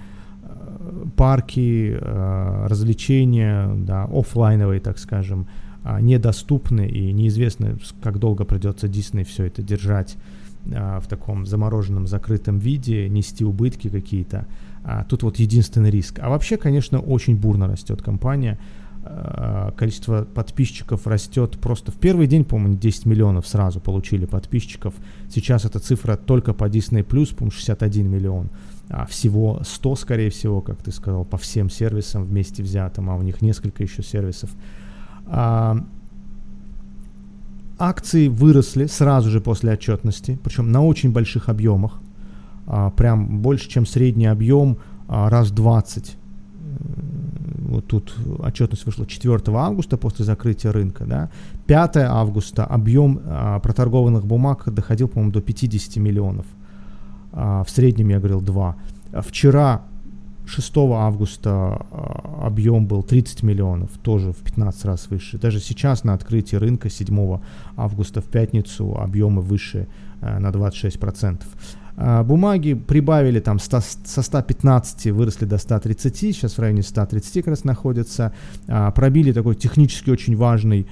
парки, 1.16 1.96
развлечения, 2.00 3.72
да, 3.74 4.04
офлайновые, 4.04 4.80
так 4.80 4.98
скажем, 4.98 5.46
а, 5.84 6.00
недоступны 6.00 6.88
и 6.88 7.12
неизвестно, 7.12 7.76
как 8.02 8.18
долго 8.18 8.44
придется 8.44 8.86
Disney 8.86 9.24
все 9.24 9.44
это 9.44 9.62
держать 9.62 10.16
а, 10.16 10.41
в 10.64 11.04
таком 11.08 11.44
замороженном 11.44 12.06
закрытом 12.06 12.58
виде, 12.58 13.08
нести 13.08 13.44
убытки 13.44 13.88
какие-то. 13.88 14.46
А, 14.84 15.04
тут 15.04 15.22
вот 15.22 15.38
единственный 15.38 15.90
риск. 15.90 16.18
А 16.20 16.28
вообще, 16.28 16.56
конечно, 16.56 16.98
очень 16.98 17.36
бурно 17.36 17.68
растет 17.68 18.02
компания. 18.02 18.58
А, 19.04 19.72
количество 19.72 20.24
подписчиков 20.24 21.06
растет 21.06 21.58
просто 21.60 21.92
в 21.92 21.96
первый 21.96 22.26
день, 22.26 22.44
по-моему, 22.44 22.76
10 22.76 23.06
миллионов 23.06 23.46
сразу 23.46 23.80
получили 23.80 24.26
подписчиков. 24.26 24.94
Сейчас 25.28 25.64
эта 25.64 25.78
цифра 25.78 26.16
только 26.16 26.52
по 26.52 26.68
Disney+, 26.68 27.02
по-моему, 27.04 27.50
61 27.50 28.08
миллион. 28.08 28.50
А 28.88 29.06
всего 29.06 29.60
100, 29.64 29.96
скорее 29.96 30.30
всего, 30.30 30.60
как 30.60 30.82
ты 30.82 30.92
сказал, 30.92 31.24
по 31.24 31.38
всем 31.38 31.70
сервисам 31.70 32.24
вместе 32.24 32.62
взятым, 32.62 33.10
а 33.10 33.16
у 33.16 33.22
них 33.22 33.40
несколько 33.40 33.82
еще 33.82 34.02
сервисов. 34.02 34.50
Акции 37.78 38.28
выросли 38.28 38.86
сразу 38.86 39.30
же 39.30 39.40
после 39.40 39.72
отчетности, 39.72 40.38
причем 40.42 40.70
на 40.70 40.84
очень 40.84 41.12
больших 41.12 41.48
объемах, 41.48 42.00
а, 42.66 42.90
прям 42.90 43.40
больше, 43.40 43.68
чем 43.68 43.86
средний 43.86 44.26
объем, 44.26 44.76
а, 45.08 45.28
раз 45.30 45.50
20. 45.50 46.16
Вот 47.68 47.86
тут 47.86 48.14
отчетность 48.38 48.86
вышла 48.86 49.06
4 49.06 49.40
августа 49.56 49.96
после 49.96 50.24
закрытия 50.24 50.72
рынка. 50.72 51.04
Да? 51.06 51.30
5 51.66 51.96
августа 51.96 52.64
объем 52.64 53.20
а, 53.24 53.58
проторгованных 53.60 54.24
бумаг 54.24 54.64
доходил, 54.66 55.08
по-моему, 55.08 55.32
до 55.32 55.40
50 55.40 55.96
миллионов. 55.96 56.46
В 57.32 57.66
среднем, 57.68 58.10
я 58.10 58.18
говорил, 58.18 58.42
2. 58.42 58.76
Вчера 59.22 59.80
6 60.46 60.72
августа 60.76 61.50
а, 61.50 62.46
объем 62.46 62.86
был 62.86 63.02
30 63.02 63.42
миллионов, 63.42 63.90
тоже 64.02 64.32
в 64.32 64.38
15 64.38 64.84
раз 64.84 65.08
выше. 65.08 65.38
Даже 65.38 65.60
сейчас 65.60 66.04
на 66.04 66.14
открытии 66.14 66.56
рынка 66.56 66.90
7 66.90 67.38
августа 67.76 68.20
в 68.20 68.24
пятницу 68.24 68.96
объемы 68.98 69.42
выше 69.42 69.86
а, 70.20 70.38
на 70.38 70.48
26%. 70.48 71.42
А, 71.96 72.24
бумаги 72.24 72.74
прибавили 72.74 73.40
там 73.40 73.58
со 73.58 73.80
115 73.80 75.12
выросли 75.12 75.44
до 75.44 75.58
130, 75.58 76.16
сейчас 76.16 76.54
в 76.54 76.58
районе 76.58 76.82
130 76.82 77.34
как 77.34 77.48
раз 77.48 77.64
находятся. 77.64 78.32
Пробили 78.66 79.32
такой 79.32 79.54
технически 79.54 80.10
очень 80.10 80.36
важный 80.36 80.86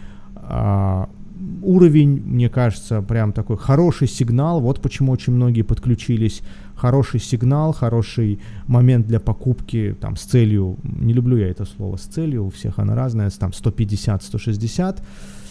уровень, 1.62 2.22
мне 2.24 2.48
кажется, 2.48 3.02
прям 3.02 3.32
такой 3.32 3.56
хороший 3.56 4.08
сигнал. 4.08 4.60
Вот 4.60 4.80
почему 4.80 5.12
очень 5.12 5.32
многие 5.32 5.62
подключились. 5.62 6.42
Хороший 6.74 7.20
сигнал, 7.20 7.72
хороший 7.72 8.38
момент 8.66 9.06
для 9.06 9.20
покупки 9.20 9.94
там 10.00 10.16
с 10.16 10.22
целью, 10.22 10.78
не 10.82 11.12
люблю 11.12 11.36
я 11.36 11.48
это 11.48 11.66
слово, 11.66 11.96
с 11.96 12.02
целью, 12.02 12.46
у 12.46 12.50
всех 12.50 12.78
оно 12.78 12.94
разное, 12.94 13.30
там 13.30 13.50
150-160. 13.50 15.02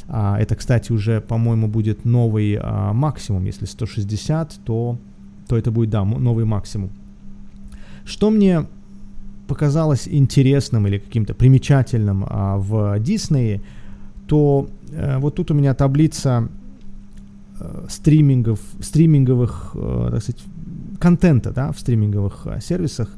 А, 0.07 0.39
это, 0.39 0.55
кстати, 0.55 0.91
уже, 0.91 1.21
по-моему, 1.21 1.67
будет 1.67 2.03
новый 2.03 2.57
а, 2.59 2.93
максимум. 2.93 3.45
Если 3.45 3.65
160, 3.65 4.59
то, 4.65 4.97
то 5.47 5.57
это 5.57 5.69
будет, 5.71 5.91
да, 5.91 6.03
новый 6.03 6.45
максимум. 6.45 6.89
Что 8.05 8.31
мне 8.31 8.65
показалось 9.47 10.07
интересным 10.07 10.87
или 10.87 10.97
каким-то 10.97 11.33
примечательным 11.33 12.25
а, 12.27 12.57
в 12.57 12.99
Диснее– 12.99 13.61
то 14.29 14.69
вот 15.19 15.35
тут 15.35 15.51
у 15.51 15.53
меня 15.53 15.73
таблица 15.73 16.47
э, 17.59 17.85
стримингов, 17.89 18.59
стриминговых, 18.81 19.71
э, 19.75 20.09
так 20.11 20.21
сказать, 20.21 20.43
контента, 20.99 21.51
да, 21.51 21.71
в 21.71 21.79
стриминговых 21.79 22.45
э, 22.45 22.59
сервисах 22.61 23.09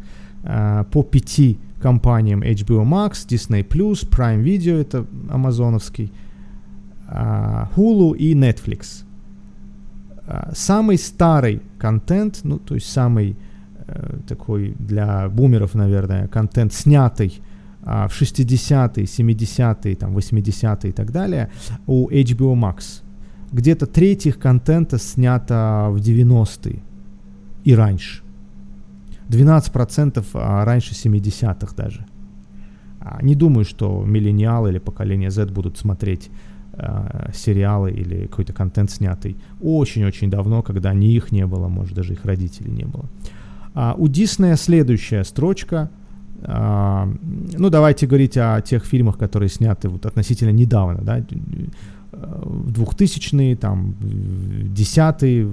э, 0.43 0.83
по 0.91 1.03
пяти 1.03 1.57
компаниям 1.81 2.41
HBO 2.43 2.83
Max, 2.83 3.27
Disney+, 3.27 3.67
Prime 3.67 4.43
Video, 4.43 4.79
это 4.79 5.05
амазоновский, 5.29 6.11
э, 7.07 7.65
Hulu 7.75 8.15
и 8.17 8.33
Netflix. 8.35 9.03
Э, 10.27 10.51
самый 10.53 10.97
старый 10.97 11.61
контент, 11.79 12.41
ну, 12.43 12.59
то 12.59 12.75
есть 12.75 12.91
самый 12.91 13.35
э, 13.87 14.17
такой 14.27 14.75
для 14.79 15.29
бумеров, 15.29 15.75
наверное, 15.75 16.27
контент, 16.27 16.73
снятый 16.73 17.41
а, 17.83 18.07
в 18.07 18.21
60-е, 18.21 19.05
70-е, 19.05 19.95
там, 19.95 20.15
80-е 20.17 20.89
и 20.89 20.93
так 20.93 21.11
далее 21.11 21.49
у 21.87 22.09
HBO 22.09 22.53
Max. 22.55 23.01
Где-то 23.51 23.85
треть 23.85 24.25
их 24.25 24.39
контента 24.39 24.97
снято 24.97 25.87
в 25.89 25.97
90-е 25.97 26.83
и 27.63 27.75
раньше. 27.75 28.23
12% 29.29 30.25
а 30.33 30.65
раньше 30.65 30.93
70-х 30.93 31.75
даже. 31.75 32.05
А, 32.99 33.19
не 33.23 33.35
думаю, 33.35 33.65
что 33.65 34.03
миллениалы 34.05 34.69
или 34.69 34.79
поколение 34.79 35.31
Z 35.31 35.51
будут 35.51 35.77
смотреть 35.77 36.29
э, 36.73 37.31
сериалы 37.33 37.91
или 37.91 38.27
какой-то 38.27 38.53
контент 38.53 38.91
снятый 38.91 39.37
очень-очень 39.59 40.29
давно, 40.29 40.61
когда 40.61 40.93
ни 40.93 41.13
их 41.13 41.31
не 41.31 41.47
было, 41.47 41.67
может 41.67 41.95
даже 41.95 42.13
их 42.13 42.25
родителей 42.25 42.71
не 42.71 42.85
было. 42.85 43.05
А 43.73 43.95
у 43.97 44.07
Диснея 44.07 44.55
следующая 44.55 45.23
строчка– 45.23 45.89
ну, 46.47 47.69
давайте 47.69 48.07
говорить 48.07 48.37
о 48.37 48.61
тех 48.61 48.83
фильмах, 48.85 49.17
которые 49.17 49.49
сняты 49.49 49.89
вот 49.89 50.05
относительно 50.05 50.51
недавно, 50.51 51.01
да, 51.01 51.23
в 52.11 52.71
2000-е, 52.71 53.55
там, 53.55 53.95
10-е, 54.01 55.47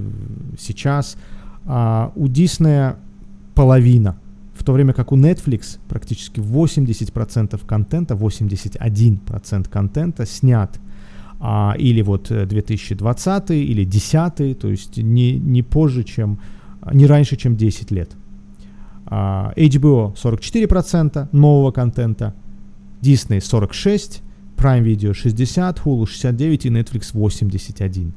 сейчас. 0.59 1.17
А 1.67 2.13
у 2.17 2.29
Диснея 2.29 2.97
половина, 3.55 4.17
в 4.55 4.65
то 4.65 4.73
время 4.73 4.93
как 4.93 5.13
у 5.13 5.17
Netflix 5.17 5.79
практически 5.89 6.41
80% 6.41 7.61
контента, 7.67 8.15
81% 8.15 9.69
контента 9.69 10.27
снят 10.27 10.81
а, 11.41 11.75
или 11.79 12.03
вот 12.03 12.29
2020 12.31 13.51
или 13.51 13.85
10 13.85 14.59
то 14.59 14.69
есть 14.69 14.97
не, 14.97 15.39
не 15.39 15.63
позже, 15.63 16.05
чем, 16.05 16.39
не 16.93 17.07
раньше, 17.07 17.37
чем 17.37 17.57
10 17.57 17.91
лет. 17.91 18.11
HBO 19.11 20.15
44% 20.15 21.29
нового 21.33 21.71
контента, 21.71 22.35
Disney 23.01 23.39
46%, 23.39 24.21
Prime 24.57 24.83
Video 24.83 25.13
60%, 25.13 25.79
Hulu 25.85 26.05
69% 26.05 26.67
и 26.67 26.71
Netflix 26.71 27.15
81%. 27.15 28.13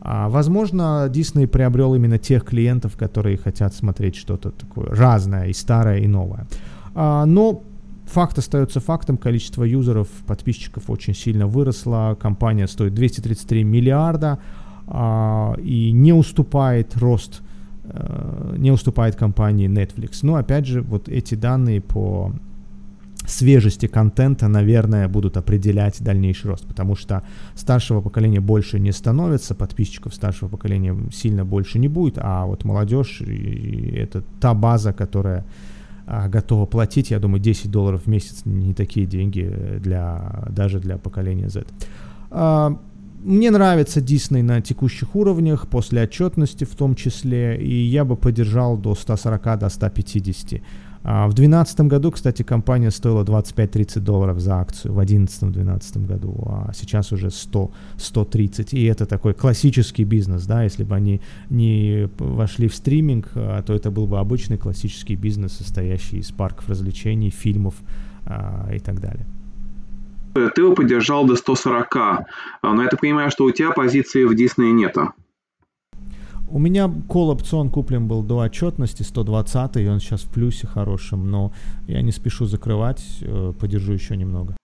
А, 0.00 0.28
возможно, 0.28 1.10
Disney 1.10 1.46
приобрел 1.46 1.94
именно 1.94 2.18
тех 2.18 2.44
клиентов, 2.44 2.96
которые 2.96 3.38
хотят 3.38 3.74
смотреть 3.74 4.16
что-то 4.16 4.50
такое 4.50 4.86
разное 4.88 5.48
и 5.48 5.52
старое, 5.54 5.98
и 5.98 6.06
новое. 6.06 6.46
А, 6.94 7.24
но 7.24 7.62
факт 8.06 8.38
остается 8.38 8.80
фактом, 8.80 9.16
количество 9.16 9.64
юзеров, 9.64 10.08
подписчиков 10.26 10.90
очень 10.90 11.14
сильно 11.14 11.46
выросло, 11.46 12.16
компания 12.20 12.68
стоит 12.68 12.94
233 12.94 13.64
миллиарда 13.64 14.38
а, 14.86 15.54
и 15.58 15.90
не 15.92 16.12
уступает 16.12 16.96
рост 16.96 17.42
не 18.56 18.70
уступает 18.70 19.16
компании 19.16 19.68
Netflix. 19.68 20.20
Но 20.22 20.36
опять 20.36 20.66
же, 20.66 20.82
вот 20.82 21.08
эти 21.08 21.34
данные 21.34 21.80
по 21.80 22.32
свежести 23.26 23.86
контента, 23.86 24.48
наверное, 24.48 25.08
будут 25.08 25.36
определять 25.36 26.02
дальнейший 26.02 26.50
рост, 26.50 26.66
потому 26.66 26.94
что 26.94 27.22
старшего 27.54 28.00
поколения 28.00 28.40
больше 28.40 28.78
не 28.78 28.92
становится, 28.92 29.54
подписчиков 29.54 30.14
старшего 30.14 30.48
поколения 30.48 30.96
сильно 31.12 31.44
больше 31.44 31.78
не 31.78 31.88
будет, 31.88 32.18
а 32.18 32.44
вот 32.44 32.64
молодежь— 32.64 33.22
это 33.96 34.22
та 34.40 34.54
база, 34.54 34.92
которая 34.92 35.44
а, 36.06 36.28
готова 36.28 36.66
платить, 36.66 37.10
я 37.10 37.18
думаю, 37.18 37.40
10 37.40 37.70
долларов 37.70 38.02
в 38.04 38.08
месяц 38.08 38.42
не 38.44 38.74
такие 38.74 39.06
деньги 39.06 39.78
для, 39.80 40.44
даже 40.50 40.78
для 40.78 40.98
поколения 40.98 41.48
Z. 41.48 41.64
Мне 43.24 43.50
нравится 43.50 44.00
Disney 44.00 44.42
на 44.42 44.60
текущих 44.60 45.16
уровнях, 45.16 45.66
после 45.66 46.02
отчетности 46.02 46.64
в 46.64 46.76
том 46.76 46.94
числе, 46.94 47.56
и 47.56 47.74
я 47.74 48.04
бы 48.04 48.16
поддержал 48.16 48.76
до 48.76 48.94
140, 48.94 49.58
до 49.58 49.70
150. 49.70 50.60
А 51.04 51.26
в 51.26 51.32
2012 51.32 51.80
году, 51.80 52.10
кстати, 52.10 52.42
компания 52.42 52.90
стоила 52.90 53.24
25-30 53.24 54.00
долларов 54.00 54.40
за 54.40 54.56
акцию, 54.56 54.92
в 54.92 54.98
2011-2012 55.00 56.06
году, 56.06 56.34
а 56.46 56.70
сейчас 56.74 57.12
уже 57.12 57.30
100, 57.30 57.70
130. 57.96 58.74
И 58.74 58.84
это 58.84 59.06
такой 59.06 59.32
классический 59.32 60.04
бизнес, 60.04 60.44
да, 60.44 60.62
если 60.62 60.84
бы 60.84 60.94
они 60.94 61.22
не 61.48 62.10
вошли 62.18 62.68
в 62.68 62.74
стриминг, 62.74 63.30
а, 63.36 63.62
то 63.62 63.72
это 63.72 63.90
был 63.90 64.06
бы 64.06 64.18
обычный 64.18 64.58
классический 64.58 65.16
бизнес, 65.16 65.52
состоящий 65.52 66.18
из 66.18 66.30
парков 66.30 66.68
развлечений, 66.68 67.30
фильмов 67.30 67.74
а, 68.26 68.68
и 68.70 68.80
так 68.80 69.00
далее 69.00 69.24
ты 70.34 70.60
его 70.60 70.74
поддержал 70.74 71.24
до 71.26 71.36
140, 71.36 71.96
а, 71.96 72.26
но 72.62 72.82
я 72.82 72.88
так 72.88 73.00
понимаю, 73.00 73.30
что 73.30 73.44
у 73.44 73.50
тебя 73.50 73.70
позиции 73.70 74.24
в 74.24 74.34
Диснее 74.34 74.72
нету. 74.72 75.12
У 76.48 76.58
меня 76.58 76.90
кол-опцион 77.08 77.70
куплен 77.70 78.06
был 78.06 78.22
до 78.22 78.38
отчетности 78.38 79.02
120, 79.02 79.76
и 79.76 79.88
он 79.88 79.98
сейчас 79.98 80.22
в 80.22 80.32
плюсе 80.32 80.66
хорошем, 80.66 81.30
но 81.30 81.52
я 81.88 82.02
не 82.02 82.12
спешу 82.12 82.44
закрывать, 82.44 83.02
э, 83.22 83.52
подержу 83.58 83.92
еще 83.92 84.16
немного. 84.16 84.56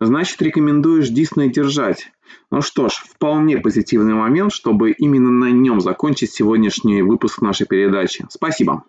Значит, 0.00 0.42
рекомендуешь 0.42 1.08
Дисней 1.08 1.50
держать. 1.50 2.10
Ну 2.50 2.60
что 2.60 2.88
ж, 2.88 2.92
вполне 2.92 3.58
позитивный 3.58 4.14
момент, 4.14 4.52
чтобы 4.52 4.90
именно 4.90 5.30
на 5.30 5.50
нем 5.50 5.80
закончить 5.80 6.32
сегодняшний 6.32 7.02
выпуск 7.02 7.40
нашей 7.40 7.66
передачи. 7.66 8.26
Спасибо. 8.28 8.84